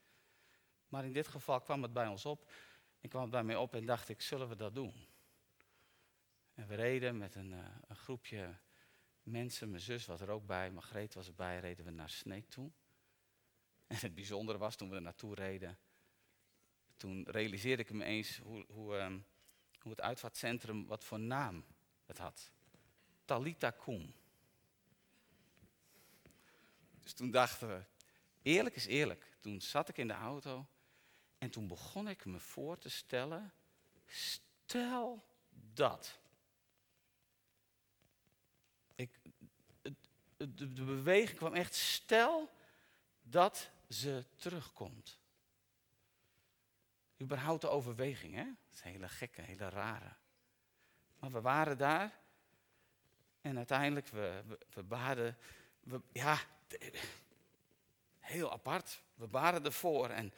Maar 0.89 1.05
in 1.05 1.13
dit 1.13 1.29
geval 1.29 1.61
kwam 1.61 1.83
het 1.83 1.93
bij 1.93 2.07
ons 2.07 2.25
op. 2.27 2.51
En 3.01 3.09
kwam 3.09 3.23
het 3.23 3.31
bij 3.31 3.45
mij 3.45 3.57
op 3.57 3.75
en 3.75 3.85
dacht 3.85 4.09
ik, 4.09 4.21
zullen 4.21 4.49
we 4.49 4.57
dat 4.57 4.75
doen? 4.75 4.95
En 6.61 6.67
we 6.67 6.75
reden 6.75 7.19
met 7.19 7.35
een, 7.35 7.53
uh, 7.53 7.59
een 7.87 7.97
groepje 7.97 8.55
mensen. 9.23 9.71
Mijn 9.71 9.83
zus 9.83 10.07
was 10.07 10.21
er 10.21 10.29
ook 10.29 10.47
bij, 10.47 10.71
Margreet 10.71 11.15
was 11.15 11.27
erbij. 11.27 11.61
Reden 11.61 11.85
we 11.85 11.91
naar 11.91 12.11
Sneek 12.11 12.49
toe. 12.49 12.71
En 13.87 13.97
het 13.97 14.15
bijzondere 14.15 14.59
was, 14.59 14.77
toen 14.77 14.89
we 14.89 14.95
er 14.95 15.03
naartoe 15.03 15.35
reden... 15.35 15.79
Toen 16.97 17.25
realiseerde 17.31 17.83
ik 17.83 17.91
me 17.91 18.05
eens 18.05 18.39
hoe... 18.39 18.65
hoe 18.69 18.97
um, 18.97 19.25
hoe 19.81 19.91
het 19.91 20.01
uitvaartcentrum, 20.01 20.87
wat 20.87 21.05
voor 21.05 21.21
naam 21.21 21.65
het 22.07 22.19
had. 22.19 22.51
Talita 23.25 23.71
Kum. 23.71 24.15
Dus 27.01 27.13
toen 27.13 27.31
dachten 27.31 27.69
we, 27.69 27.85
eerlijk 28.43 28.77
is 28.77 28.87
eerlijk. 28.87 29.37
Toen 29.41 29.61
zat 29.61 29.89
ik 29.89 29.99
in 29.99 30.09
de 30.09 30.15
auto 30.15 30.67
en 31.39 31.51
toen 31.51 31.69
begon 31.69 32.09
ik 32.09 32.25
me 32.25 32.39
voor 32.39 32.79
te 32.79 32.89
stellen, 32.89 33.53
stel 34.07 35.25
dat. 35.51 36.21
Ik, 38.95 39.11
de, 40.37 40.73
de 40.73 40.85
beweging 40.85 41.39
kwam 41.39 41.55
echt, 41.55 41.75
stel 41.75 42.51
dat 43.23 43.71
ze 43.89 44.25
terugkomt 44.37 45.19
überhaupt 47.21 47.61
de 47.61 47.69
overweging. 47.69 48.35
Hè? 48.35 48.45
Dat 48.45 48.75
is 48.75 48.85
een 48.85 48.91
hele 48.91 49.09
gekke, 49.09 49.43
hele 49.43 49.69
rare. 49.69 50.13
Maar 51.19 51.33
we 51.33 51.41
waren 51.41 51.79
daar. 51.79 52.19
En 53.41 53.57
uiteindelijk, 53.57 54.09
we, 54.09 54.43
we, 54.75 54.83
baden. 54.83 55.37
We, 55.81 56.01
ja, 56.13 56.39
heel 58.19 58.53
apart. 58.53 59.03
We 59.15 59.27
baden 59.27 59.65
ervoor. 59.65 60.09
En 60.09 60.33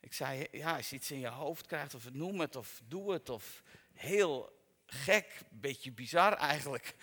ik 0.00 0.14
zei, 0.14 0.46
ja, 0.52 0.76
als 0.76 0.90
je 0.90 0.96
iets 0.96 1.10
in 1.10 1.18
je 1.18 1.28
hoofd 1.28 1.66
krijgt, 1.66 1.94
of 1.94 2.12
noem 2.12 2.40
het, 2.40 2.56
of 2.56 2.82
doe 2.84 3.12
het, 3.12 3.28
of 3.28 3.62
heel 3.92 4.58
gek, 4.86 5.40
beetje 5.50 5.92
bizar 5.92 6.32
eigenlijk. 6.32 6.94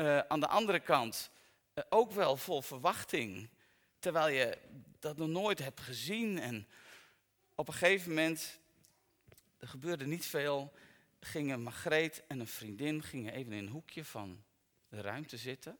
Uh, 0.00 0.18
aan 0.18 0.40
de 0.40 0.48
andere 0.48 0.80
kant, 0.80 1.30
uh, 1.74 1.84
ook 1.88 2.12
wel 2.12 2.36
vol 2.36 2.62
verwachting. 2.62 3.50
Terwijl 3.98 4.28
je 4.28 4.58
dat 4.98 5.16
nog 5.16 5.28
nooit 5.28 5.58
hebt 5.58 5.80
gezien. 5.80 6.38
En 6.38 6.68
op 7.54 7.68
een 7.68 7.74
gegeven 7.74 8.08
moment 8.08 8.58
er 9.58 9.68
gebeurde 9.68 10.06
niet 10.06 10.26
veel. 10.26 10.72
Gingen 11.20 11.62
Margreet 11.62 12.24
en 12.26 12.40
een 12.40 12.46
vriendin 12.46 13.02
gingen 13.02 13.32
even 13.32 13.52
in 13.52 13.58
een 13.58 13.72
hoekje 13.72 14.04
van 14.04 14.44
de 14.88 15.00
ruimte 15.00 15.36
zitten. 15.36 15.78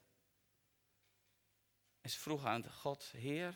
En 2.00 2.11
ze 2.11 2.18
vroegen 2.18 2.48
aan 2.48 2.70
God, 2.70 3.12
Heer, 3.16 3.54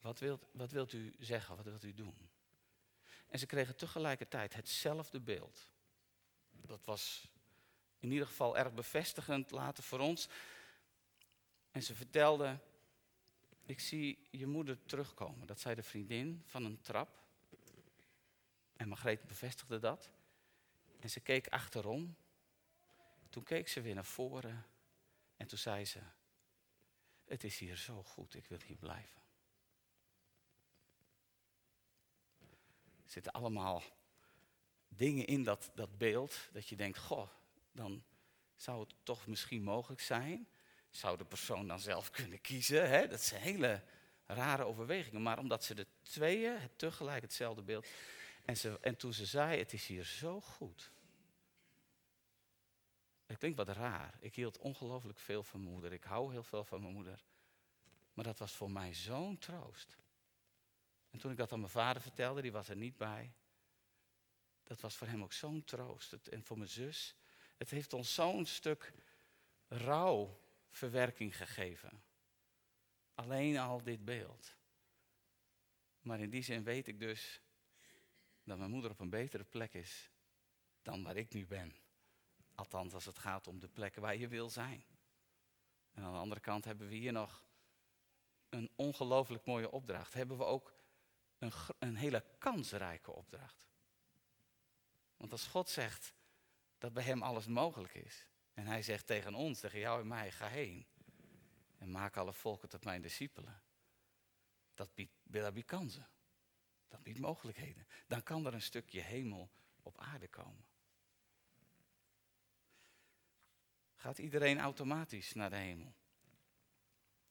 wat 0.00 0.18
wilt, 0.18 0.46
wat 0.52 0.70
wilt 0.70 0.92
u 0.92 1.14
zeggen, 1.18 1.56
wat 1.56 1.64
wilt 1.64 1.84
u 1.84 1.94
doen? 1.94 2.30
En 3.28 3.38
ze 3.38 3.46
kregen 3.46 3.76
tegelijkertijd 3.76 4.54
hetzelfde 4.54 5.20
beeld. 5.20 5.68
Dat 6.50 6.84
was 6.84 7.32
in 8.04 8.12
ieder 8.12 8.26
geval 8.26 8.56
erg 8.56 8.72
bevestigend 8.72 9.50
later 9.50 9.82
voor 9.82 9.98
ons. 9.98 10.28
En 11.70 11.82
ze 11.82 11.94
vertelde, 11.94 12.58
ik 13.66 13.80
zie 13.80 14.18
je 14.30 14.46
moeder 14.46 14.78
terugkomen. 14.86 15.46
Dat 15.46 15.60
zei 15.60 15.74
de 15.74 15.82
vriendin 15.82 16.42
van 16.46 16.64
een 16.64 16.80
trap. 16.80 17.22
En 18.76 18.88
Margreet 18.88 19.26
bevestigde 19.26 19.78
dat. 19.78 20.10
En 21.00 21.10
ze 21.10 21.20
keek 21.20 21.48
achterom. 21.48 22.16
Toen 23.28 23.42
keek 23.42 23.68
ze 23.68 23.80
weer 23.80 23.94
naar 23.94 24.04
voren. 24.04 24.66
En 25.36 25.46
toen 25.46 25.58
zei 25.58 25.84
ze, 25.84 26.00
het 27.24 27.44
is 27.44 27.58
hier 27.58 27.76
zo 27.76 28.02
goed, 28.02 28.34
ik 28.34 28.46
wil 28.46 28.58
hier 28.66 28.76
blijven. 28.76 29.20
Er 33.04 33.10
zitten 33.10 33.32
allemaal 33.32 33.82
dingen 34.88 35.26
in 35.26 35.42
dat, 35.42 35.70
dat 35.74 35.98
beeld 35.98 36.48
dat 36.52 36.68
je 36.68 36.76
denkt, 36.76 36.98
goh, 36.98 37.28
dan 37.74 38.04
zou 38.56 38.80
het 38.80 38.94
toch 39.02 39.26
misschien 39.26 39.62
mogelijk 39.62 40.00
zijn. 40.00 40.48
Zou 40.90 41.16
de 41.16 41.24
persoon 41.24 41.68
dan 41.68 41.80
zelf 41.80 42.10
kunnen 42.10 42.40
kiezen? 42.40 42.88
Hè? 42.88 43.08
Dat 43.08 43.20
zijn 43.22 43.42
hele 43.42 43.82
rare 44.26 44.64
overwegingen. 44.64 45.22
Maar 45.22 45.38
omdat 45.38 45.64
ze 45.64 45.74
de 45.74 45.86
tweeën 46.02 46.60
het 46.60 46.78
tegelijk 46.78 47.22
hetzelfde 47.22 47.62
beeld 47.62 47.86
en, 48.44 48.56
ze, 48.56 48.78
en 48.80 48.96
toen 48.96 49.12
ze 49.12 49.26
zei, 49.26 49.58
het 49.58 49.72
is 49.72 49.86
hier 49.86 50.04
zo 50.04 50.40
goed. 50.40 50.92
Het 53.26 53.38
klinkt 53.38 53.56
wat 53.56 53.68
raar. 53.68 54.16
Ik 54.20 54.34
hield 54.34 54.58
ongelooflijk 54.58 55.18
veel 55.18 55.42
van 55.42 55.60
mijn 55.60 55.72
moeder. 55.72 55.92
Ik 55.92 56.04
hou 56.04 56.32
heel 56.32 56.42
veel 56.42 56.64
van 56.64 56.80
mijn 56.80 56.94
moeder. 56.94 57.24
Maar 58.12 58.24
dat 58.24 58.38
was 58.38 58.52
voor 58.52 58.70
mij 58.70 58.94
zo'n 58.94 59.38
troost. 59.38 59.96
En 61.10 61.18
toen 61.18 61.30
ik 61.30 61.36
dat 61.36 61.52
aan 61.52 61.60
mijn 61.60 61.70
vader 61.70 62.02
vertelde, 62.02 62.42
die 62.42 62.52
was 62.52 62.68
er 62.68 62.76
niet 62.76 62.96
bij. 62.96 63.32
Dat 64.64 64.80
was 64.80 64.96
voor 64.96 65.06
hem 65.06 65.22
ook 65.22 65.32
zo'n 65.32 65.64
troost. 65.64 66.12
en 66.12 66.44
voor 66.44 66.58
mijn 66.58 66.70
zus. 66.70 67.14
Het 67.64 67.72
heeft 67.72 67.92
ons 67.92 68.14
zo'n 68.14 68.46
stuk 68.46 68.92
rouw 69.68 70.40
verwerking 70.70 71.36
gegeven. 71.36 72.02
Alleen 73.14 73.58
al 73.58 73.82
dit 73.82 74.04
beeld. 74.04 74.54
Maar 76.00 76.20
in 76.20 76.30
die 76.30 76.42
zin 76.42 76.64
weet 76.64 76.86
ik 76.86 76.98
dus 76.98 77.40
dat 78.42 78.58
mijn 78.58 78.70
moeder 78.70 78.90
op 78.90 79.00
een 79.00 79.10
betere 79.10 79.44
plek 79.44 79.74
is 79.74 80.10
dan 80.82 81.02
waar 81.02 81.16
ik 81.16 81.32
nu 81.32 81.46
ben. 81.46 81.76
Althans, 82.54 82.94
als 82.94 83.04
het 83.04 83.18
gaat 83.18 83.46
om 83.46 83.58
de 83.58 83.68
plek 83.68 83.94
waar 83.94 84.16
je 84.16 84.28
wil 84.28 84.50
zijn. 84.50 84.84
En 85.92 86.02
aan 86.02 86.12
de 86.12 86.18
andere 86.18 86.40
kant 86.40 86.64
hebben 86.64 86.88
we 86.88 86.94
hier 86.94 87.12
nog 87.12 87.44
een 88.48 88.70
ongelooflijk 88.76 89.44
mooie 89.44 89.70
opdracht. 89.70 90.14
Hebben 90.14 90.36
we 90.36 90.44
ook 90.44 90.74
een, 91.38 91.52
een 91.78 91.96
hele 91.96 92.24
kansrijke 92.38 93.12
opdracht. 93.12 93.68
Want 95.16 95.32
als 95.32 95.46
God 95.46 95.68
zegt 95.68 96.14
dat 96.84 96.92
bij 96.92 97.02
Hem 97.02 97.22
alles 97.22 97.46
mogelijk 97.46 97.94
is. 97.94 98.26
En 98.52 98.66
Hij 98.66 98.82
zegt 98.82 99.06
tegen 99.06 99.34
ons, 99.34 99.60
tegen 99.60 99.78
jou 99.78 100.00
en 100.00 100.06
mij, 100.06 100.32
ga 100.32 100.48
heen. 100.48 100.86
En 101.78 101.90
maak 101.90 102.16
alle 102.16 102.32
volken 102.32 102.68
tot 102.68 102.84
mijn 102.84 103.02
discipelen. 103.02 103.62
Dat 104.74 104.94
biedt, 104.94 105.12
dat 105.22 105.54
biedt 105.54 105.66
kansen. 105.66 106.08
Dat 106.88 107.02
biedt 107.02 107.18
mogelijkheden. 107.18 107.86
Dan 108.06 108.22
kan 108.22 108.46
er 108.46 108.54
een 108.54 108.62
stukje 108.62 109.00
hemel 109.00 109.50
op 109.82 109.98
aarde 109.98 110.28
komen. 110.28 110.66
Gaat 113.94 114.18
iedereen 114.18 114.58
automatisch 114.58 115.32
naar 115.32 115.50
de 115.50 115.56
hemel? 115.56 115.94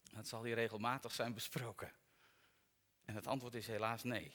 Dat 0.02 0.28
zal 0.28 0.44
hier 0.44 0.56
regelmatig 0.56 1.12
zijn 1.12 1.34
besproken. 1.34 1.94
En 3.06 3.16
het 3.16 3.28
antwoord 3.28 3.54
is 3.54 3.68
helaas 3.68 4.04
nee. 4.04 4.34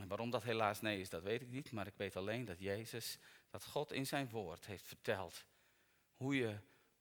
En 0.00 0.08
waarom 0.08 0.30
dat 0.30 0.42
helaas 0.42 0.80
nee 0.80 1.00
is, 1.00 1.08
dat 1.08 1.22
weet 1.22 1.42
ik 1.42 1.48
niet. 1.48 1.72
Maar 1.72 1.86
ik 1.86 1.96
weet 1.96 2.16
alleen 2.16 2.44
dat 2.44 2.58
Jezus, 2.58 3.18
dat 3.50 3.64
God 3.64 3.92
in 3.92 4.06
zijn 4.06 4.28
woord 4.28 4.66
heeft 4.66 4.86
verteld 4.86 5.44
hoe 6.16 6.36
je 6.36 6.58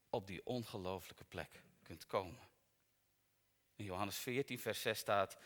op 0.09 0.27
die 0.27 0.45
ongelooflijke 0.45 1.23
plek 1.23 1.63
kunt 1.81 2.05
komen. 2.05 2.49
In 3.75 3.85
Johannes 3.85 4.17
14, 4.17 4.59
vers 4.59 4.81
6 4.81 4.99
staat 4.99 5.37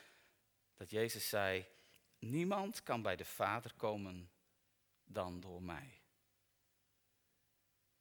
dat 0.75 0.89
Jezus 0.89 1.29
zei, 1.29 1.67
niemand 2.19 2.83
kan 2.83 3.01
bij 3.01 3.15
de 3.15 3.25
Vader 3.25 3.73
komen 3.73 4.31
dan 5.03 5.39
door 5.39 5.63
mij. 5.63 6.01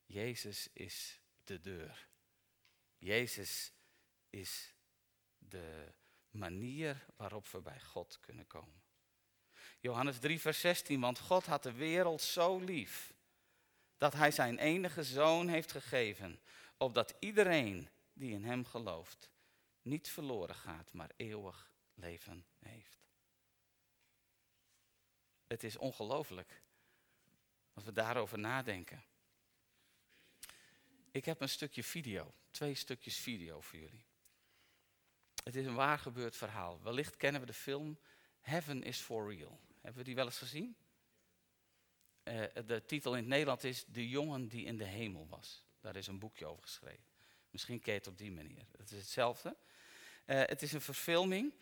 Jezus 0.04 0.68
is 0.72 1.20
de 1.44 1.60
deur. 1.60 2.08
Jezus 2.98 3.72
is 4.30 4.74
de 5.38 5.92
manier 6.30 7.06
waarop 7.16 7.46
we 7.46 7.60
bij 7.60 7.80
God 7.80 8.20
kunnen 8.20 8.46
komen. 8.46 8.85
Johannes 9.86 10.18
3, 10.18 10.40
vers 10.40 10.60
16, 10.60 11.00
want 11.00 11.18
God 11.18 11.46
had 11.46 11.62
de 11.62 11.72
wereld 11.72 12.22
zo 12.22 12.58
lief 12.58 13.14
dat 13.98 14.12
Hij 14.12 14.30
zijn 14.30 14.58
enige 14.58 15.04
zoon 15.04 15.48
heeft 15.48 15.72
gegeven, 15.72 16.40
opdat 16.76 17.14
iedereen 17.18 17.88
die 18.12 18.32
in 18.32 18.44
Hem 18.44 18.64
gelooft 18.64 19.30
niet 19.82 20.08
verloren 20.08 20.54
gaat, 20.54 20.92
maar 20.92 21.10
eeuwig 21.16 21.70
leven 21.94 22.46
heeft. 22.58 22.98
Het 25.46 25.64
is 25.64 25.76
ongelooflijk 25.76 26.62
als 27.74 27.84
we 27.84 27.92
daarover 27.92 28.38
nadenken. 28.38 29.04
Ik 31.10 31.24
heb 31.24 31.40
een 31.40 31.48
stukje 31.48 31.84
video, 31.84 32.34
twee 32.50 32.74
stukjes 32.74 33.18
video 33.18 33.60
voor 33.60 33.78
jullie. 33.78 34.04
Het 35.44 35.56
is 35.56 35.66
een 35.66 35.74
waar 35.74 35.98
gebeurd 35.98 36.36
verhaal. 36.36 36.82
Wellicht 36.82 37.16
kennen 37.16 37.40
we 37.40 37.46
de 37.46 37.52
film 37.52 37.98
Heaven 38.40 38.82
is 38.82 39.00
for 39.00 39.34
Real. 39.34 39.65
Hebben 39.86 40.04
we 40.04 40.10
die 40.10 40.16
wel 40.16 40.26
eens 40.26 40.38
gezien? 40.38 40.76
Uh, 42.24 42.44
de 42.66 42.82
titel 42.86 43.12
in 43.12 43.18
het 43.18 43.26
Nederland 43.26 43.64
is 43.64 43.84
De 43.84 44.08
jongen 44.08 44.48
die 44.48 44.64
in 44.64 44.76
de 44.76 44.84
hemel 44.84 45.26
was. 45.28 45.64
Daar 45.80 45.96
is 45.96 46.06
een 46.06 46.18
boekje 46.18 46.46
over 46.46 46.62
geschreven. 46.62 47.04
Misschien 47.50 47.80
ken 47.80 47.92
je 47.92 47.98
het 47.98 48.08
op 48.08 48.18
die 48.18 48.32
manier. 48.32 48.66
Het 48.76 48.90
is 48.90 48.98
hetzelfde. 48.98 49.56
Uh, 50.26 50.42
het 50.44 50.62
is 50.62 50.72
een 50.72 50.80
verfilming, 50.80 51.54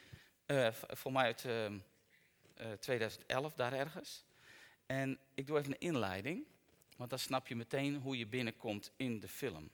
uh, 0.47 0.73
voor 0.73 1.13
mij 1.13 1.25
uit 1.25 1.47
2011, 2.81 3.55
daar 3.55 3.73
ergens. 3.73 4.25
En 4.87 5.19
ik 5.35 5.47
doe 5.47 5.59
even 5.59 5.73
een 5.73 5.79
inleiding. 5.79 6.47
Want 6.97 7.11
dan 7.11 7.19
snap 7.19 7.47
je 7.47 7.57
meteen 7.57 7.97
hoe 7.97 8.19
je 8.19 8.27
binnenkomt 8.27 8.93
in 8.97 9.21
de 9.21 9.29
film. 9.29 9.71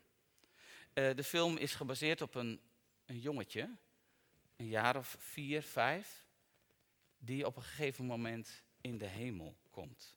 De 0.92 1.24
film 1.24 1.56
is 1.56 1.74
gebaseerd 1.74 2.22
op 2.22 2.34
een, 2.34 2.60
een 3.06 3.18
jongetje, 3.18 3.76
een 4.56 4.68
jaar 4.68 4.96
of 4.96 5.16
vier, 5.18 5.62
vijf, 5.62 6.28
die 7.20 7.46
op 7.46 7.56
een 7.56 7.62
gegeven 7.62 8.04
moment 8.04 8.62
in 8.80 8.98
de 8.98 9.06
hemel 9.06 9.56
komt. 9.70 10.16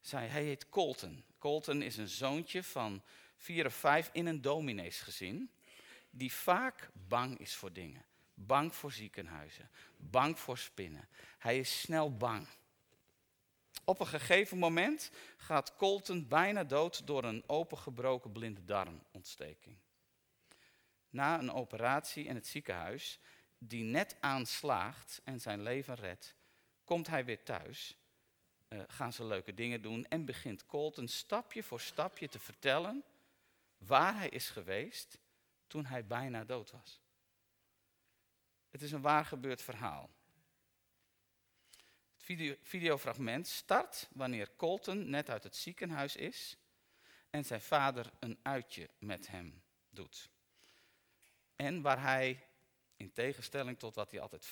Zij, 0.00 0.26
hij 0.26 0.42
heet 0.44 0.68
Colton. 0.68 1.24
Colton 1.38 1.82
is 1.82 1.96
een 1.96 2.08
zoontje 2.08 2.62
van 2.62 3.02
vier 3.36 3.66
of 3.66 3.74
vijf 3.74 4.10
in 4.12 4.26
een 4.26 4.40
domineesgezin, 4.40 5.50
die 6.10 6.32
vaak 6.32 6.90
bang 6.92 7.38
is 7.38 7.54
voor 7.54 7.72
dingen. 7.72 8.04
Bang 8.34 8.74
voor 8.74 8.92
ziekenhuizen, 8.92 9.70
bang 9.96 10.38
voor 10.38 10.58
spinnen. 10.58 11.08
Hij 11.38 11.58
is 11.58 11.80
snel 11.80 12.16
bang. 12.16 12.48
Op 13.84 14.00
een 14.00 14.06
gegeven 14.06 14.58
moment 14.58 15.10
gaat 15.36 15.76
Colton 15.76 16.28
bijna 16.28 16.64
dood 16.64 17.06
door 17.06 17.24
een 17.24 17.44
opengebroken 17.46 18.32
blinde 18.32 18.64
darmontsteking. 18.64 19.76
Na 21.10 21.38
een 21.38 21.52
operatie 21.52 22.24
in 22.24 22.34
het 22.34 22.46
ziekenhuis, 22.46 23.18
die 23.58 23.84
net 23.84 24.16
aanslaagt 24.20 25.20
en 25.24 25.40
zijn 25.40 25.62
leven 25.62 25.94
redt, 25.94 26.34
komt 26.84 27.06
hij 27.06 27.24
weer 27.24 27.42
thuis, 27.42 27.96
uh, 28.68 28.82
gaan 28.86 29.12
ze 29.12 29.24
leuke 29.24 29.54
dingen 29.54 29.82
doen 29.82 30.06
en 30.06 30.24
begint 30.24 30.66
Colton 30.66 31.08
stapje 31.08 31.62
voor 31.62 31.80
stapje 31.80 32.28
te 32.28 32.38
vertellen 32.38 33.04
waar 33.76 34.16
hij 34.16 34.28
is 34.28 34.50
geweest 34.50 35.18
toen 35.66 35.84
hij 35.84 36.06
bijna 36.06 36.44
dood 36.44 36.70
was. 36.70 37.00
Het 38.70 38.82
is 38.82 38.92
een 38.92 39.00
waar 39.00 39.24
gebeurd 39.24 39.62
verhaal 39.62 40.10
video, 42.24 42.54
videofragment 42.62 43.46
start 43.46 44.08
wanneer 44.12 44.50
Colton 44.56 45.10
net 45.10 45.30
uit 45.30 45.42
het 45.42 45.56
ziekenhuis 45.56 46.16
is 46.16 46.56
en 47.30 47.44
zijn 47.44 47.60
vader 47.60 48.12
een 48.18 48.38
uitje 48.42 48.90
met 48.98 49.28
hem 49.28 49.62
doet. 49.90 50.30
En 51.56 51.82
waar 51.82 52.02
hij, 52.02 52.46
in 53.04 53.12
tegenstelling 53.12 53.78
tot 53.78 53.94
wat 53.94 54.10
hij 54.10 54.20
altijd 54.20 54.46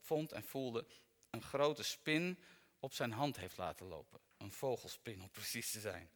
vond 0.00 0.32
en 0.32 0.42
voelde, 0.42 0.86
een 1.30 1.42
grote 1.42 1.82
spin 1.82 2.38
op 2.78 2.92
zijn 2.92 3.12
hand 3.12 3.36
heeft 3.36 3.56
laten 3.56 3.86
lopen. 3.86 4.20
Een 4.36 4.52
vogelspin 4.52 5.22
om 5.22 5.30
precies 5.30 5.70
te 5.70 5.80
zijn. 5.80 6.10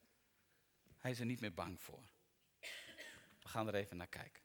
Hij 0.98 1.11
is 1.11 1.20
er 1.20 1.27
niet 1.27 1.40
meer 1.40 1.55
bang 1.55 1.81
voor. 1.81 2.03
We 3.40 3.48
gaan 3.48 3.66
er 3.68 3.74
even 3.74 3.96
naar 3.96 4.07
kijken. 4.07 4.42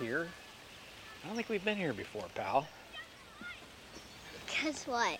Here? 0.00 0.26
I 1.22 1.26
don't 1.26 1.36
think 1.36 1.50
we've 1.50 1.64
been 1.64 1.76
here 1.76 1.92
before, 1.92 2.24
pal. 2.34 2.66
Guess 4.46 4.86
what? 4.86 5.18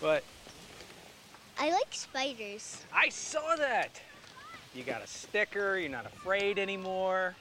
What? 0.00 0.24
I 1.58 1.70
like 1.70 1.88
spiders. 1.90 2.82
I 2.94 3.10
saw 3.10 3.56
that! 3.56 4.00
You 4.74 4.84
got 4.84 5.04
a 5.04 5.06
sticker, 5.06 5.76
you're 5.76 5.90
not 5.90 6.06
afraid 6.06 6.58
anymore. 6.58 7.36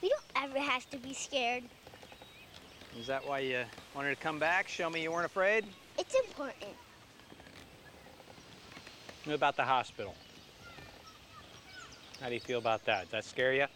We 0.00 0.08
don't 0.08 0.44
ever 0.44 0.60
have 0.60 0.88
to 0.90 0.98
be 0.98 1.12
scared. 1.12 1.64
Is 2.96 3.08
that 3.08 3.26
why 3.26 3.40
you 3.40 3.64
wanted 3.96 4.10
to 4.10 4.22
come 4.22 4.38
back? 4.38 4.68
Show 4.68 4.88
me 4.88 5.02
you 5.02 5.10
weren't 5.10 5.26
afraid? 5.26 5.64
It's 5.98 6.14
important. 6.14 6.74
What 9.24 9.34
about 9.34 9.56
the 9.56 9.64
hospital? 9.64 10.14
How 12.20 12.28
do 12.28 12.34
you 12.34 12.40
feel 12.40 12.58
about 12.58 12.84
that? 12.84 13.02
Does 13.02 13.10
that 13.10 13.24
scare 13.24 13.52
you? 13.52 13.66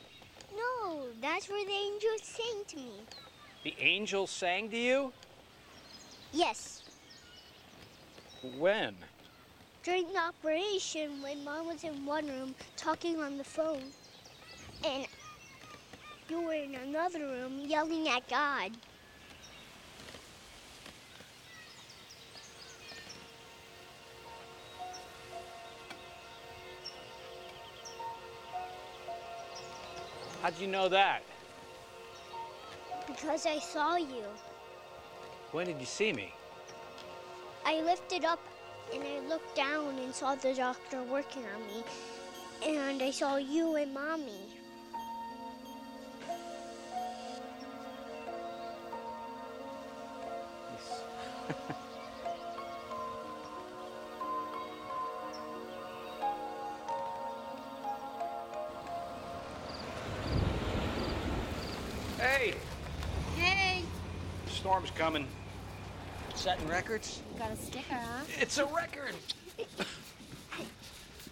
No, 0.57 1.07
that's 1.21 1.49
where 1.49 1.65
the 1.65 1.73
angel 1.73 2.17
sang 2.23 2.65
to 2.69 2.77
me. 2.77 3.01
The 3.65 3.75
angel 3.81 4.27
sang 4.27 4.71
to 4.71 4.77
you? 4.77 5.13
Yes. 6.33 6.83
When? 8.59 8.95
During 9.83 10.13
the 10.13 10.21
operation, 10.21 11.23
when 11.23 11.45
Mom 11.45 11.67
was 11.67 11.85
in 11.85 12.07
one 12.07 12.27
room 12.27 12.55
talking 12.77 13.19
on 13.19 13.39
the 13.39 13.45
phone, 13.45 13.93
and 14.85 15.07
you 16.29 16.43
were 16.43 16.55
in 16.55 16.75
another 16.75 17.21
room 17.21 17.65
yelling 17.67 18.09
at 18.09 18.29
God. 18.29 18.73
How'd 30.47 30.61
you 30.61 30.69
know 30.69 30.89
that? 30.89 31.25
Because 33.09 33.47
I 33.47 33.59
saw 33.59 33.97
you. 33.97 34.23
When 35.51 35.67
did 35.67 35.81
you 35.81 35.87
see 35.87 36.13
me? 36.13 36.33
I 37.65 37.83
lifted 37.83 38.25
up 38.25 38.39
and 38.95 39.03
I 39.03 39.29
looked 39.29 39.57
down 39.57 39.99
and 39.99 40.15
saw 40.15 40.37
the 40.37 40.55
doctor 40.55 41.03
working 41.03 41.43
on 41.53 41.67
me, 41.67 41.83
and 42.65 43.03
I 43.03 43.11
saw 43.11 43.39
you 43.39 43.75
and 43.75 43.93
mommy. 43.93 44.47
Hey, 51.49 51.75
storm's 64.77 64.91
coming. 64.91 65.27
Setting 66.35 66.69
records? 66.69 67.23
got 67.39 67.51
a 67.51 67.57
sticker, 67.57 67.95
huh? 67.95 68.25
It's 68.39 68.59
a 68.59 68.67
record. 68.67 69.15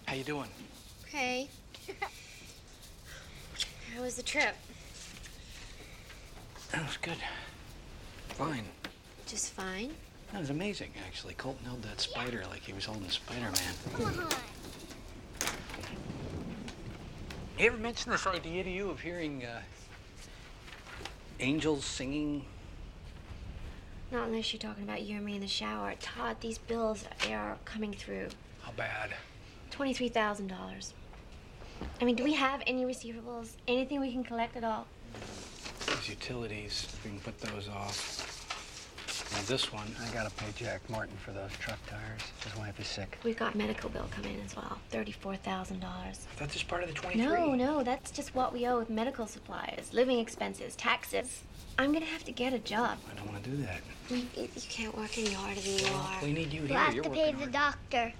How 0.06 0.14
you 0.14 0.24
doing? 0.24 0.48
Okay. 1.06 1.50
How 3.94 4.00
was 4.00 4.14
the 4.14 4.22
trip? 4.22 4.56
That 6.72 6.86
was 6.86 6.96
good. 6.96 7.18
Fine. 8.30 8.64
Just 9.26 9.52
fine. 9.52 9.90
That 10.32 10.40
was 10.40 10.48
amazing, 10.48 10.92
actually. 11.06 11.34
Colton 11.34 11.66
held 11.66 11.82
that 11.82 12.00
spider 12.00 12.44
like 12.48 12.62
he 12.62 12.72
was 12.72 12.86
holding 12.86 13.10
Spider-Man. 13.10 13.52
Come 13.92 14.06
on. 14.20 14.28
You 17.58 17.66
ever 17.66 17.76
mention 17.76 18.10
this 18.10 18.26
idea 18.26 18.64
to 18.64 18.70
you 18.70 18.88
of 18.88 19.00
hearing 19.00 19.44
uh, 19.44 19.60
angels 21.40 21.84
singing? 21.84 22.46
Not 24.14 24.28
unless 24.28 24.52
you're 24.52 24.60
talking 24.60 24.84
about 24.84 25.02
you 25.02 25.16
and 25.16 25.26
me 25.26 25.34
in 25.34 25.40
the 25.40 25.48
shower. 25.48 25.92
Todd, 25.98 26.36
these 26.40 26.56
bills 26.56 27.04
are 27.28 27.56
coming 27.64 27.92
through. 27.92 28.28
How 28.62 28.70
bad? 28.70 29.10
Twenty-three 29.72 30.08
thousand 30.08 30.46
dollars. 30.46 30.94
I 32.00 32.04
mean, 32.04 32.14
do 32.14 32.22
we 32.22 32.34
have 32.34 32.62
any 32.64 32.84
receivables? 32.84 33.54
Anything 33.66 34.00
we 34.00 34.12
can 34.12 34.22
collect 34.22 34.56
at 34.56 34.62
all? 34.62 34.86
These 35.88 36.10
utilities, 36.10 36.86
we 37.02 37.10
can 37.10 37.18
put 37.18 37.40
those 37.40 37.68
off. 37.68 38.23
Now 39.34 39.40
this 39.46 39.72
one, 39.72 39.86
I 40.00 40.12
gotta 40.14 40.30
pay 40.30 40.46
Jack 40.56 40.88
Martin 40.88 41.16
for 41.16 41.32
those 41.32 41.50
truck 41.58 41.78
tires. 41.86 42.20
His 42.44 42.56
wife 42.56 42.78
is 42.78 42.86
sick. 42.86 43.18
We've 43.24 43.36
got 43.36 43.54
medical 43.54 43.90
bill 43.90 44.06
coming 44.10 44.34
in 44.38 44.44
as 44.44 44.54
well. 44.54 44.78
Thirty-four 44.90 45.36
thousand 45.36 45.80
dollars. 45.80 46.26
That's 46.38 46.52
just 46.54 46.68
part 46.68 46.82
of 46.84 46.88
the 46.88 46.94
23. 46.94 47.26
No, 47.26 47.54
no, 47.54 47.82
that's 47.82 48.10
just 48.10 48.34
what 48.34 48.52
we 48.52 48.66
owe 48.66 48.78
with 48.78 48.90
medical 48.90 49.26
supplies, 49.26 49.90
living 49.92 50.18
expenses, 50.20 50.76
taxes. 50.76 51.42
I'm 51.78 51.92
gonna 51.92 52.04
have 52.04 52.24
to 52.24 52.32
get 52.32 52.52
a 52.52 52.58
job. 52.60 52.98
I 53.10 53.14
don't 53.16 53.30
want 53.32 53.42
to 53.42 53.50
do 53.50 53.56
that. 53.64 53.80
You, 54.08 54.24
you 54.36 54.48
can't 54.68 54.96
work 54.96 55.18
any 55.18 55.32
harder 55.32 55.60
than 55.60 55.78
you 55.78 55.86
are. 55.86 56.22
We 56.22 56.32
need 56.32 56.52
you 56.52 56.60
We'll 56.60 56.68
here. 56.70 56.78
have 56.78 56.94
You're 56.94 57.04
to 57.04 57.10
pay 57.10 57.32
the 57.32 57.38
hard. 57.38 57.52
doctor. 57.52 58.12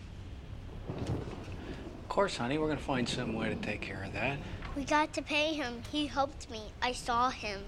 Of 0.99 2.09
course, 2.09 2.37
honey. 2.37 2.59
We're 2.59 2.69
gonna 2.69 2.81
find 2.81 3.09
some 3.09 3.35
way 3.35 3.49
to 3.51 3.55
take 3.57 3.81
care 3.81 4.03
of 4.03 4.13
that. 4.15 4.39
We 4.77 4.85
got 4.85 5.13
to 5.13 5.23
pay 5.23 5.55
him. 5.55 5.83
He 5.93 6.07
helped 6.09 6.51
me. 6.51 6.73
I 6.83 6.91
saw 6.93 7.31
him. 7.31 7.61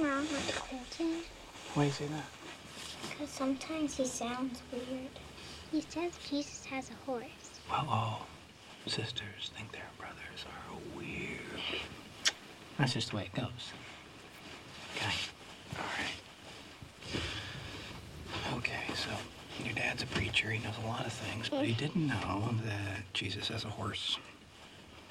Something 0.00 0.16
wrong 0.16 0.26
Colton? 0.56 1.22
Why 1.74 1.82
do 1.82 1.86
you 1.86 1.92
say 1.92 2.06
that? 2.06 2.24
Because 3.10 3.28
sometimes 3.28 3.96
he 3.96 4.06
sounds 4.06 4.62
weird. 4.72 5.10
He 5.70 5.82
says 5.82 6.12
Jesus 6.28 6.64
has 6.64 6.90
a 6.90 6.94
horse. 7.04 7.60
Well, 7.70 7.86
all 7.88 8.26
sisters 8.86 9.50
think 9.54 9.70
their 9.72 9.82
brothers 9.98 10.46
are 10.46 10.96
weird. 10.96 11.40
That's 12.78 12.94
just 12.94 13.10
the 13.10 13.16
way 13.16 13.24
it 13.24 13.34
goes. 13.34 13.72
Okay. 14.96 15.12
All 15.76 15.84
right. 15.98 17.26
Okay, 18.56 18.94
so 18.94 19.10
your 19.62 19.74
dad's 19.74 20.02
a 20.02 20.06
preacher. 20.06 20.50
He 20.50 20.64
knows 20.64 20.78
a 20.82 20.86
lot 20.86 21.04
of 21.04 21.12
things, 21.12 21.50
but 21.50 21.66
he 21.66 21.74
didn't 21.74 22.06
know 22.06 22.54
that 22.64 23.02
Jesus 23.12 23.48
has 23.48 23.64
a 23.64 23.68
horse. 23.68 24.18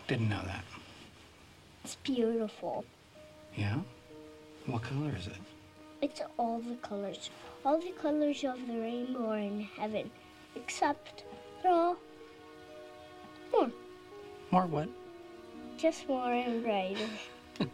Didn't 0.08 0.30
know 0.30 0.41
that. 0.45 0.63
It's 1.84 1.95
beautiful. 1.95 2.86
Yeah? 3.56 3.78
What 4.69 4.84
color 4.84 5.12
is 5.17 5.25
it? 5.25 5.34
It's 5.99 6.21
all 6.38 6.60
the 6.60 6.75
colors. 6.75 7.32
All 7.65 7.79
the 7.79 7.91
colors 7.99 8.43
of 8.43 8.67
the 8.67 8.79
rainbow 8.79 9.32
are 9.32 9.39
in 9.39 9.62
heaven. 9.62 10.12
Except 10.55 11.23
they're 11.63 11.71
all 11.71 11.97
more. 13.51 13.71
More 14.51 14.67
what? 14.67 14.89
Just 15.75 16.08
more 16.08 16.32
and 16.32 16.63
brighter. 16.63 17.10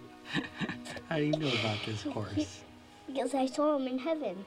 How 1.09 1.17
do 1.17 1.23
you 1.23 1.37
know 1.37 1.51
about 1.59 1.79
this 1.85 2.01
horse? 2.03 2.63
Because 3.07 3.35
I 3.35 3.45
saw 3.45 3.75
him 3.75 3.87
in 3.87 3.99
heaven. 3.99 4.45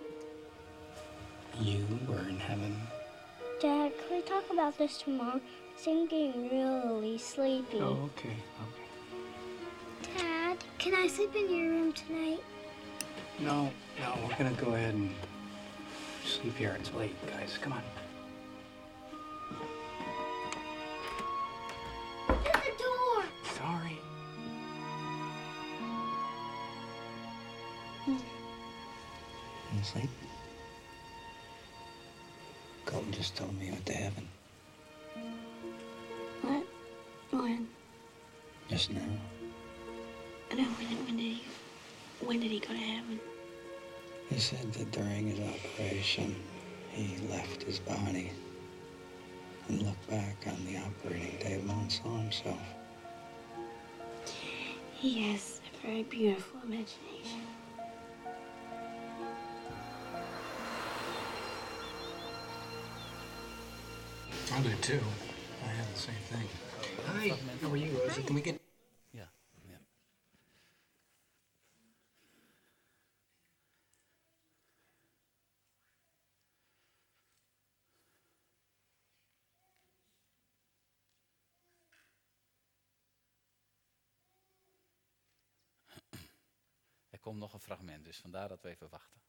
You 1.61 1.85
were 2.09 2.27
in 2.31 2.39
heaven. 2.39 2.75
Dad, 3.61 3.93
can 3.99 4.17
we 4.17 4.23
talk 4.23 4.45
about 4.51 4.79
this 4.79 4.97
tomorrow? 5.03 5.41
I'm 5.87 6.07
getting 6.07 6.49
really 6.49 7.19
sleepy. 7.19 7.79
Oh, 7.79 8.09
okay, 8.17 8.31
okay. 8.31 8.88
Can 10.79 10.95
I 10.95 11.09
sleep 11.09 11.35
in 11.35 11.51
your 11.51 11.71
room 11.71 11.93
tonight? 11.93 12.41
No, 13.41 13.69
no, 13.99 14.15
we're 14.23 14.37
gonna 14.37 14.53
go 14.53 14.75
ahead 14.75 14.95
and 14.95 15.13
sleep 16.25 16.57
here. 16.57 16.77
It's 16.79 16.95
late, 16.95 17.17
guys. 17.27 17.59
Come 17.61 17.73
on. 17.73 17.83
Operation, 45.99 46.33
he 46.93 47.17
left 47.29 47.65
his 47.65 47.81
body 47.81 48.31
and 49.69 49.83
looked 49.83 50.09
back 50.09 50.37
on 50.47 50.65
the 50.65 50.79
operating 50.79 51.37
table 51.41 51.71
and 51.71 51.91
saw 51.91 52.17
himself. 52.19 52.61
He 54.95 55.23
has 55.23 55.61
a 55.75 55.87
very 55.87 56.05
beautiful 56.05 56.61
imagination. 56.65 57.43
I 64.53 64.61
do 64.61 64.71
too. 64.81 65.01
I 65.65 65.69
have 65.69 65.93
the 65.93 65.99
same 65.99 66.15
thing. 66.31 66.49
Hi, 67.07 67.37
how 67.61 67.71
are 67.71 67.77
you, 67.77 67.91
Rosie? 68.07 68.23
Can 68.23 68.37
we 68.37 68.41
get 68.41 68.61
nog 87.39 87.53
een 87.53 87.61
fragment, 87.61 88.05
dus 88.05 88.19
vandaar 88.19 88.49
dat 88.49 88.63
we 88.63 88.69
even 88.69 88.89
wachten. 88.89 89.21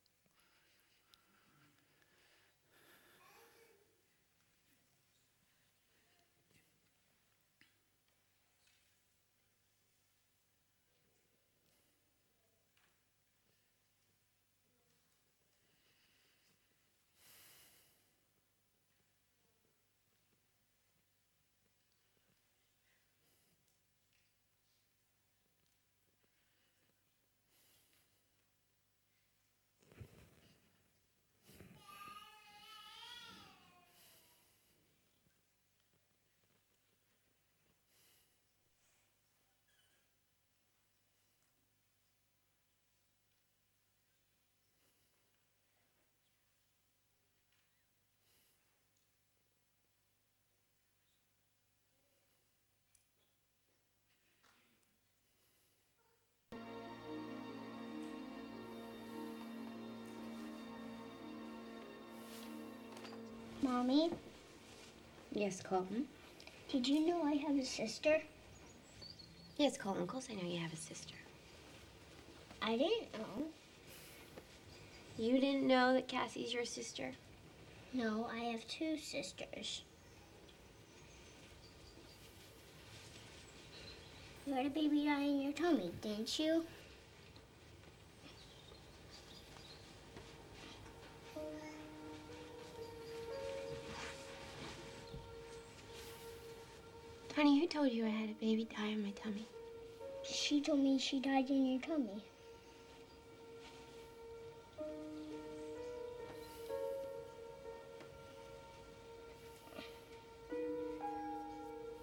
Mommy, 63.79 64.11
Yes, 65.31 65.61
Colton. 65.61 66.05
did 66.69 66.85
you 66.85 67.07
know 67.07 67.23
I 67.23 67.35
have 67.35 67.55
a 67.57 67.63
sister? 67.63 68.21
Yes, 69.55 69.77
Colton. 69.77 70.01
Of 70.01 70.09
course 70.09 70.27
I 70.29 70.33
know 70.33 70.43
you 70.43 70.59
have 70.59 70.73
a 70.73 70.75
sister. 70.75 71.15
I 72.61 72.75
didn't 72.75 73.13
know. 73.13 73.45
You 75.17 75.39
didn't 75.39 75.65
know 75.65 75.93
that 75.93 76.09
Cassie's 76.09 76.53
your 76.53 76.65
sister? 76.65 77.11
No, 77.93 78.27
I 78.29 78.39
have 78.51 78.67
two 78.67 78.97
sisters. 78.97 79.83
You 84.45 84.55
had 84.55 84.65
a 84.65 84.69
baby 84.69 85.05
die 85.05 85.21
in 85.23 85.41
your 85.41 85.53
tummy, 85.53 85.93
didn't 86.01 86.37
you? 86.37 86.65
Honey, 97.39 97.57
who 97.61 97.67
told 97.67 97.93
you 97.93 98.05
I 98.05 98.09
had 98.09 98.31
a 98.31 98.33
baby 98.33 98.67
die 98.77 98.87
in 98.87 99.01
my 99.01 99.11
tummy? 99.11 99.47
She 100.23 100.59
told 100.59 100.81
me 100.81 100.99
she 100.99 101.21
died 101.21 101.49
in 101.49 101.67
your 101.67 101.79
tummy. 101.79 102.21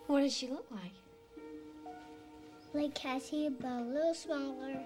What 0.06 0.22
does 0.22 0.32
she 0.34 0.48
look 0.48 0.64
like? 0.70 1.44
Like 2.72 2.94
Cassie, 2.94 3.50
but 3.50 3.68
a 3.68 3.82
little 3.82 4.14
smaller 4.14 4.80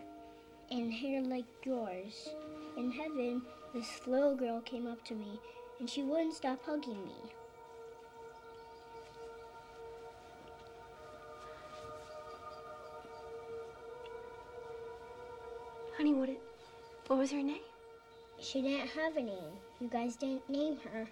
and 0.72 0.92
hair 0.92 1.22
like 1.22 1.44
yours. 1.64 2.28
In 2.76 2.90
heaven, 2.90 3.42
this 3.72 4.00
little 4.04 4.34
girl 4.34 4.60
came 4.62 4.88
up 4.88 5.04
to 5.04 5.14
me 5.14 5.38
and 5.78 5.88
she 5.88 6.02
wouldn't 6.02 6.34
stop 6.34 6.58
hugging 6.66 7.04
me. 7.04 7.39
What 17.10 17.18
was 17.18 17.32
her 17.32 17.42
name? 17.42 17.58
She 18.38 18.62
didn't 18.62 18.86
have 18.90 19.16
a 19.16 19.20
name. 19.20 19.52
You 19.80 19.88
guys 19.88 20.14
didn't 20.14 20.48
name 20.48 20.76
her. 20.92 21.08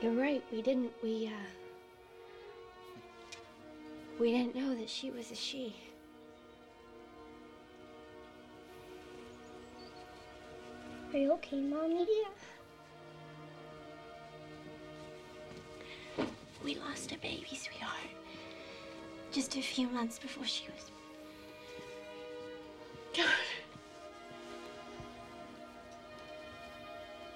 You're 0.00 0.12
right. 0.12 0.44
We 0.52 0.62
didn't. 0.62 0.92
We, 1.02 1.26
uh. 1.26 1.46
We 4.20 4.30
didn't 4.30 4.54
know 4.54 4.76
that 4.76 4.88
she 4.88 5.10
was 5.10 5.32
a 5.32 5.34
she. 5.34 5.74
Are 11.12 11.18
you 11.18 11.32
okay, 11.32 11.60
Mommy? 11.60 12.06
We 16.64 16.74
lost 16.76 17.12
a 17.12 17.18
baby, 17.18 17.46
sweetheart. 17.54 18.10
Just 19.32 19.56
a 19.56 19.62
few 19.62 19.88
months 19.88 20.18
before 20.18 20.44
she 20.44 20.66
was. 20.66 20.90
God. 23.16 23.26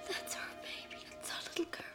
That's 0.08 0.36
our 0.36 0.42
baby. 0.62 1.02
That's 1.10 1.30
our 1.30 1.38
little 1.50 1.64
girl. 1.70 1.93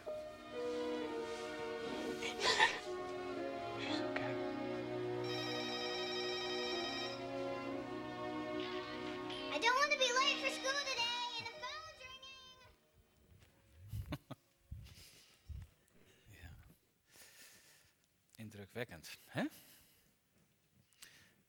Indrukwekkend, 18.70 19.20
hè? 19.26 19.46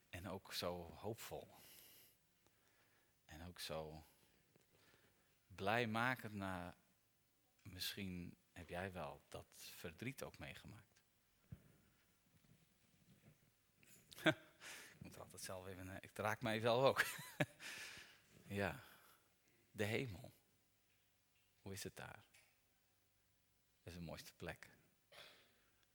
En 0.09 0.29
ook 0.29 0.53
zo 0.53 0.95
hoopvol. 0.95 1.55
En 3.25 3.47
ook 3.47 3.59
zo 3.59 4.07
blijmakend 5.47 6.35
na. 6.35 6.79
Misschien 7.63 8.39
heb 8.53 8.69
jij 8.69 8.93
wel 8.93 9.25
dat 9.29 9.47
verdriet 9.55 10.23
ook 10.23 10.39
meegemaakt. 10.39 10.99
Ik 14.95 14.99
moet 14.99 15.15
er 15.15 15.21
altijd 15.21 15.43
zelf 15.43 15.67
even. 15.67 16.03
Ik 16.03 16.17
raak 16.17 16.41
mij 16.41 16.59
zelf 16.59 16.85
ook. 16.85 17.05
ja. 18.61 18.85
De 19.71 19.85
hemel. 19.85 20.35
Hoe 21.61 21.73
is 21.73 21.83
het 21.83 21.97
daar? 21.97 22.25
Dat 23.83 23.93
is 23.93 23.95
de 23.95 24.01
mooiste 24.01 24.33
plek 24.33 24.80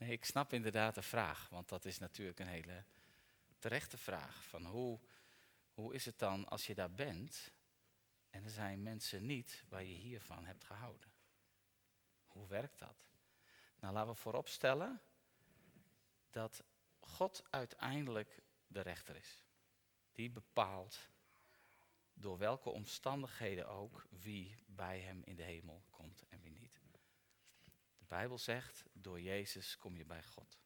nee, 0.00 0.12
ik 0.12 0.24
snap 0.24 0.52
inderdaad 0.52 0.94
de 0.94 1.02
vraag, 1.02 1.48
want 1.48 1.68
dat 1.68 1.84
is 1.84 1.98
natuurlijk 1.98 2.38
een 2.38 2.46
hele 2.46 2.84
terechte 3.58 3.98
vraag. 3.98 4.44
Van 4.44 4.66
hoe, 4.66 5.00
hoe 5.72 5.94
is 5.94 6.04
het 6.04 6.18
dan 6.18 6.48
als 6.48 6.66
je 6.66 6.74
daar 6.74 6.92
bent 6.92 7.52
en 8.30 8.44
er 8.44 8.50
zijn 8.50 8.82
mensen 8.82 9.26
niet 9.26 9.64
waar 9.68 9.84
je 9.84 9.94
hiervan 9.94 10.44
hebt 10.44 10.64
gehouden? 10.64 11.12
Hoe 12.26 12.48
werkt 12.48 12.78
dat? 12.78 13.08
Nou, 13.78 13.94
laten 13.94 14.12
we 14.12 14.18
vooropstellen 14.18 15.00
dat 16.30 16.62
God 16.98 17.42
uiteindelijk 17.50 18.42
de 18.66 18.80
rechter 18.80 19.16
is. 19.16 19.44
Die 20.12 20.30
bepaalt 20.30 21.08
door 22.12 22.38
welke 22.38 22.70
omstandigheden 22.70 23.68
ook 23.68 24.06
wie 24.10 24.54
bij 24.66 25.00
hem 25.00 25.22
in 25.24 25.36
de 25.36 25.42
hemel 25.42 25.84
komt 25.90 26.24
en 26.28 26.40
wie 26.40 26.52
niet. 26.52 26.80
De 27.98 27.99
Bijbel 28.10 28.38
zegt, 28.38 28.84
door 28.92 29.20
Jezus 29.20 29.76
kom 29.76 29.96
je 29.96 30.04
bij 30.04 30.22
God. 30.22 30.58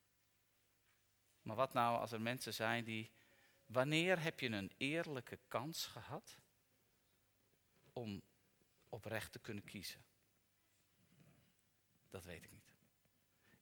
Maar 1.43 1.57
wat 1.57 1.73
nou 1.73 1.99
als 1.99 2.13
er 2.13 2.21
mensen 2.21 2.55
zijn 2.55 2.85
die, 2.85 3.11
wanneer 3.67 4.23
heb 4.23 4.41
je 4.41 4.49
een 4.49 4.73
eerlijke 4.77 5.39
kans 5.49 5.87
gehad 5.87 6.39
om 7.93 8.23
oprecht 8.89 9.33
te 9.33 9.39
kunnen 9.39 9.65
kiezen? 9.65 10.05
Dat 12.11 12.25
weet 12.25 12.45
ik 12.45 12.51
niet. 12.51 12.73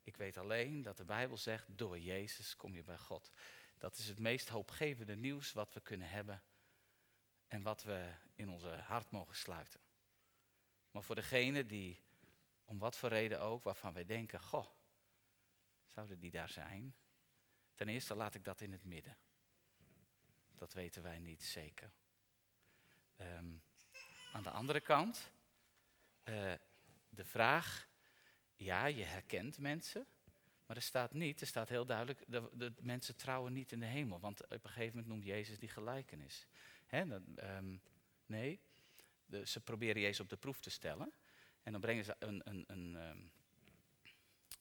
Ik 0.02 0.16
weet 0.16 0.36
alleen 0.36 0.82
dat 0.82 0.96
de 0.96 1.04
Bijbel 1.04 1.36
zegt, 1.36 1.78
door 1.78 1.98
Jezus 1.98 2.56
kom 2.56 2.74
je 2.74 2.82
bij 2.82 2.98
God. 2.98 3.30
Dat 3.78 3.98
is 3.98 4.08
het 4.08 4.18
meest 4.18 4.48
hoopgevende 4.48 5.16
nieuws 5.16 5.52
wat 5.52 5.72
we 5.72 5.80
kunnen 5.80 6.08
hebben 6.08 6.42
en 7.48 7.62
wat 7.62 7.82
we 7.82 8.12
in 8.34 8.48
onze 8.48 8.68
hart 8.68 9.10
mogen 9.10 9.36
sluiten. 9.36 9.80
Maar 10.90 11.02
voor 11.02 11.14
degene 11.14 11.66
die, 11.66 12.02
om 12.72 12.78
wat 12.78 12.96
voor 12.96 13.08
reden 13.08 13.40
ook, 13.40 13.64
waarvan 13.64 13.92
wij 13.92 14.04
denken, 14.04 14.40
goh, 14.40 14.66
zouden 15.86 16.18
die 16.18 16.30
daar 16.30 16.48
zijn? 16.48 16.94
Ten 17.74 17.88
eerste 17.88 18.14
laat 18.14 18.34
ik 18.34 18.44
dat 18.44 18.60
in 18.60 18.72
het 18.72 18.84
midden. 18.84 19.16
Dat 20.54 20.72
weten 20.72 21.02
wij 21.02 21.18
niet 21.18 21.42
zeker. 21.42 21.92
Ehm, 23.16 23.52
aan 24.32 24.42
de 24.42 24.50
andere 24.50 24.80
kant, 24.80 25.32
eh, 26.22 26.52
de 27.08 27.24
vraag, 27.24 27.88
ja, 28.54 28.86
je 28.86 29.04
herkent 29.04 29.58
mensen, 29.58 30.06
maar 30.66 30.76
er 30.76 30.82
staat 30.82 31.12
niet, 31.12 31.40
er 31.40 31.46
staat 31.46 31.68
heel 31.68 31.86
duidelijk, 31.86 32.24
de, 32.26 32.50
de 32.52 32.72
mensen 32.80 33.16
trouwen 33.16 33.52
niet 33.52 33.72
in 33.72 33.80
de 33.80 33.86
hemel. 33.86 34.20
Want 34.20 34.44
op 34.44 34.50
een 34.50 34.60
gegeven 34.60 34.96
moment 34.96 35.06
noemt 35.06 35.24
Jezus 35.24 35.58
die 35.58 35.68
gelijkenis. 35.68 36.46
Ehm, 36.86 37.76
nee, 38.26 38.60
ze 39.44 39.60
proberen 39.60 40.02
Jezus 40.02 40.20
op 40.20 40.28
de 40.28 40.36
proef 40.36 40.60
te 40.60 40.70
stellen. 40.70 41.12
En 41.62 41.72
dan 41.72 41.80
brengen 41.80 42.04
ze 42.04 42.16
een, 42.18 42.40
een, 42.44 42.64
een, 42.66 42.96
ehm, 42.96 43.20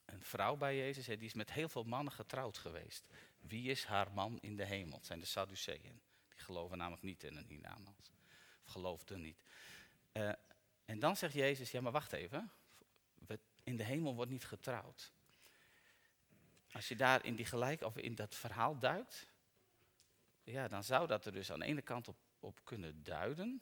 een 0.06 0.24
vrouw 0.24 0.56
bij 0.56 0.78
Jezus, 0.78 1.06
die 1.06 1.18
is 1.18 1.34
met 1.34 1.52
heel 1.52 1.70
veel 1.70 1.84
mannen 1.84 2.14
getrouwd 2.14 2.58
geweest. 2.58 3.08
Wie 3.40 3.70
is 3.70 3.86
haar 3.86 4.12
man 4.12 4.40
in 4.40 4.56
de 4.56 4.66
hemel? 4.66 4.98
Het 4.98 5.06
zijn 5.06 5.20
de 5.20 5.26
Sadduceeën. 5.26 6.02
Die 6.30 6.40
geloven 6.40 6.78
namelijk 6.78 7.04
niet 7.04 7.24
in 7.24 7.36
een 7.36 7.48
hiernamaals. 7.48 8.12
Of 8.64 8.72
geloofden 8.72 9.22
niet. 9.22 9.44
Eh, 10.12 10.32
en 10.86 11.00
dan 11.00 11.18
zegt 11.18 11.34
Jezus, 11.34 11.72
ja 11.72 11.82
maar 11.82 11.92
wacht 11.92 12.14
even. 12.14 12.52
In 13.64 13.78
de 13.78 13.84
hemel 13.84 14.16
wordt 14.16 14.32
niet 14.32 14.46
getrouwd. 14.46 15.12
Als 16.72 16.88
je 16.88 16.96
daar 16.96 17.26
in 17.26 17.36
die 17.36 17.46
gelijk 17.46 17.82
of 17.82 17.98
in 17.98 18.16
dat 18.16 18.36
verhaal 18.36 18.80
duikt, 18.80 19.28
ja, 20.44 20.68
dan 20.68 20.84
zou 20.84 21.08
dat 21.08 21.26
er 21.26 21.32
dus 21.32 21.52
aan 21.52 21.60
de 21.60 21.66
ene 21.66 21.82
kant 21.82 22.08
op, 22.08 22.18
op 22.40 22.60
kunnen 22.64 23.04
duiden 23.04 23.62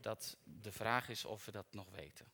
dat 0.00 0.36
de 0.42 0.72
vraag 0.72 1.08
is 1.08 1.24
of 1.24 1.44
we 1.44 1.50
dat 1.50 1.72
nog 1.72 1.90
weten. 1.90 2.26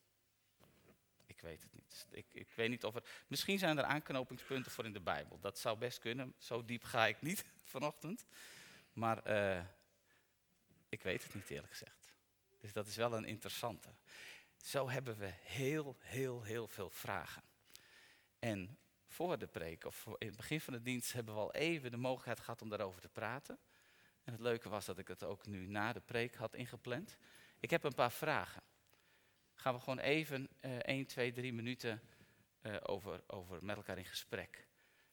Ik 1.27 1.41
weet 1.41 1.63
het 1.63 1.73
niet. 1.75 2.07
Ik, 2.11 2.27
ik 2.33 2.49
weet 2.55 2.69
niet 2.69 2.85
of 2.85 2.95
er. 2.95 3.03
Misschien 3.27 3.59
zijn 3.59 3.79
er 3.79 3.85
aanknopingspunten 3.85 4.73
voor 4.73 4.85
in 4.85 4.93
de 4.93 5.01
Bijbel. 5.01 5.41
Dat 5.41 5.59
zou 5.59 5.79
best 5.79 5.99
kunnen. 5.99 6.35
Zo 6.39 6.65
diep 6.65 6.85
ga 6.85 7.07
ik 7.07 7.23
niet 7.23 7.45
vanochtend. 7.65 8.25
Maar 8.93 9.23
eh, 9.23 9.65
ik 10.89 11.03
weet 11.03 11.23
het 11.23 11.35
niet 11.35 11.51
eerlijk 11.51 11.73
gezegd. 11.73 12.13
Dus 12.61 12.73
dat 12.73 12.87
is 12.87 12.97
wel 12.97 13.17
een 13.17 13.25
interessante. 13.25 13.89
Zo 14.57 14.89
hebben 14.89 15.19
we 15.19 15.33
heel, 15.43 15.97
heel, 15.99 16.43
heel 16.43 16.69
veel 16.69 16.91
vragen. 16.91 17.43
En 18.39 18.79
voor 19.07 19.39
de 19.39 19.47
preek, 19.47 19.85
of 19.85 20.07
in 20.19 20.27
het 20.27 20.37
begin 20.37 20.61
van 20.61 20.73
de 20.73 20.83
dienst, 20.83 21.13
hebben 21.13 21.35
we 21.35 21.41
al 21.41 21.53
even 21.53 21.91
de 21.91 21.97
mogelijkheid 21.97 22.41
gehad 22.41 22.63
om 22.63 22.69
daarover 22.69 23.01
te 23.01 23.09
praten. 23.09 23.59
En 24.25 24.33
het 24.33 24.41
leuke 24.41 24.69
was 24.69 24.85
dat 24.85 24.99
ik 24.99 25.09
het 25.09 25.23
ook 25.23 25.47
nu 25.47 25.67
na 25.67 25.93
de 25.93 26.01
preek 26.01 26.35
had 26.35 26.55
ingepland. 26.55 27.17
Ik 27.61 27.71
heb 27.71 27.85
een 27.85 27.95
paar 27.95 28.13
vragen. 28.13 28.63
Gaan 29.67 29.75
we 29.75 29.81
gewoon 29.81 29.99
even 29.99 30.49
uh, 30.61 30.77
1, 30.77 31.07
2, 31.07 31.33
3 31.33 31.53
minuten 31.53 32.01
uh, 32.63 32.77
over, 32.83 33.23
over 33.27 33.65
met 33.65 33.77
elkaar 33.77 33.99
in 33.99 34.05
gesprek. 34.05 34.67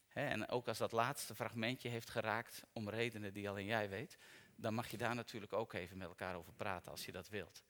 En 0.08 0.50
ook 0.50 0.68
als 0.68 0.78
dat 0.78 0.92
laatste 0.92 1.36
fragmentje 1.36 1.90
heeft 1.90 2.10
geraakt, 2.10 2.64
om 2.74 2.90
redenen 2.90 3.34
die 3.34 3.50
alleen 3.50 3.66
jij 3.66 3.90
weet, 3.90 4.18
dan 4.56 4.74
mag 4.74 4.88
je 4.88 4.98
daar 4.98 5.16
natuurlijk 5.16 5.54
ook 5.54 5.74
even 5.74 5.98
met 5.98 6.08
elkaar 6.08 6.36
over 6.36 6.54
praten 6.54 6.92
als 6.92 7.06
je 7.06 7.12
dat 7.12 7.30
wilt. 7.30 7.64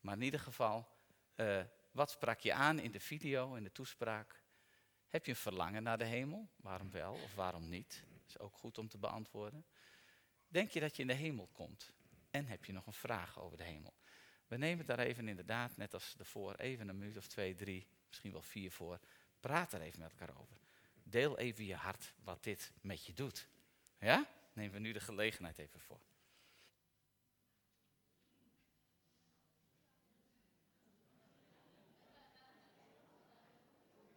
Maar 0.00 0.14
in 0.14 0.22
ieder 0.22 0.40
geval, 0.40 0.88
uh, 1.36 1.62
wat 1.90 2.10
sprak 2.10 2.40
je 2.40 2.52
aan 2.52 2.78
in 2.78 2.90
de 2.90 3.00
video, 3.00 3.54
in 3.54 3.64
de 3.64 3.72
toespraak? 3.72 4.42
Heb 5.08 5.24
je 5.24 5.30
een 5.30 5.36
verlangen 5.36 5.82
naar 5.82 5.98
de 5.98 6.04
hemel? 6.04 6.48
Waarom 6.56 6.90
wel 6.90 7.12
of 7.12 7.34
waarom 7.34 7.68
niet? 7.68 8.04
Dat 8.12 8.28
is 8.28 8.38
ook 8.38 8.56
goed 8.56 8.78
om 8.78 8.88
te 8.88 8.98
beantwoorden. 8.98 9.66
Denk 10.48 10.70
je 10.70 10.80
dat 10.80 10.96
je 10.96 11.02
in 11.02 11.08
de 11.08 11.14
hemel 11.14 11.48
komt? 11.52 11.92
En 12.30 12.46
heb 12.46 12.64
je 12.64 12.72
nog 12.72 12.86
een 12.86 12.92
vraag 12.92 13.40
over 13.40 13.56
de 13.56 13.64
hemel? 13.64 13.97
We 14.48 14.56
nemen 14.56 14.86
daar 14.86 14.98
even 14.98 15.28
inderdaad, 15.28 15.76
net 15.76 15.94
als 15.94 16.14
ervoor, 16.18 16.54
even 16.54 16.88
een 16.88 16.98
minuut 16.98 17.16
of 17.16 17.26
twee, 17.26 17.54
drie, 17.54 17.86
misschien 18.08 18.32
wel 18.32 18.42
vier 18.42 18.70
voor. 18.70 18.98
Praat 19.40 19.72
er 19.72 19.80
even 19.80 20.00
met 20.00 20.10
elkaar 20.10 20.36
over. 20.40 20.56
Deel 21.02 21.38
even 21.38 21.64
je 21.64 21.74
hart 21.74 22.14
wat 22.24 22.44
dit 22.44 22.72
met 22.80 23.06
je 23.06 23.12
doet. 23.12 23.48
Ja? 23.98 24.26
Nemen 24.52 24.72
we 24.72 24.78
nu 24.78 24.92
de 24.92 25.00
gelegenheid 25.00 25.58
even 25.58 25.80
voor. 25.80 26.00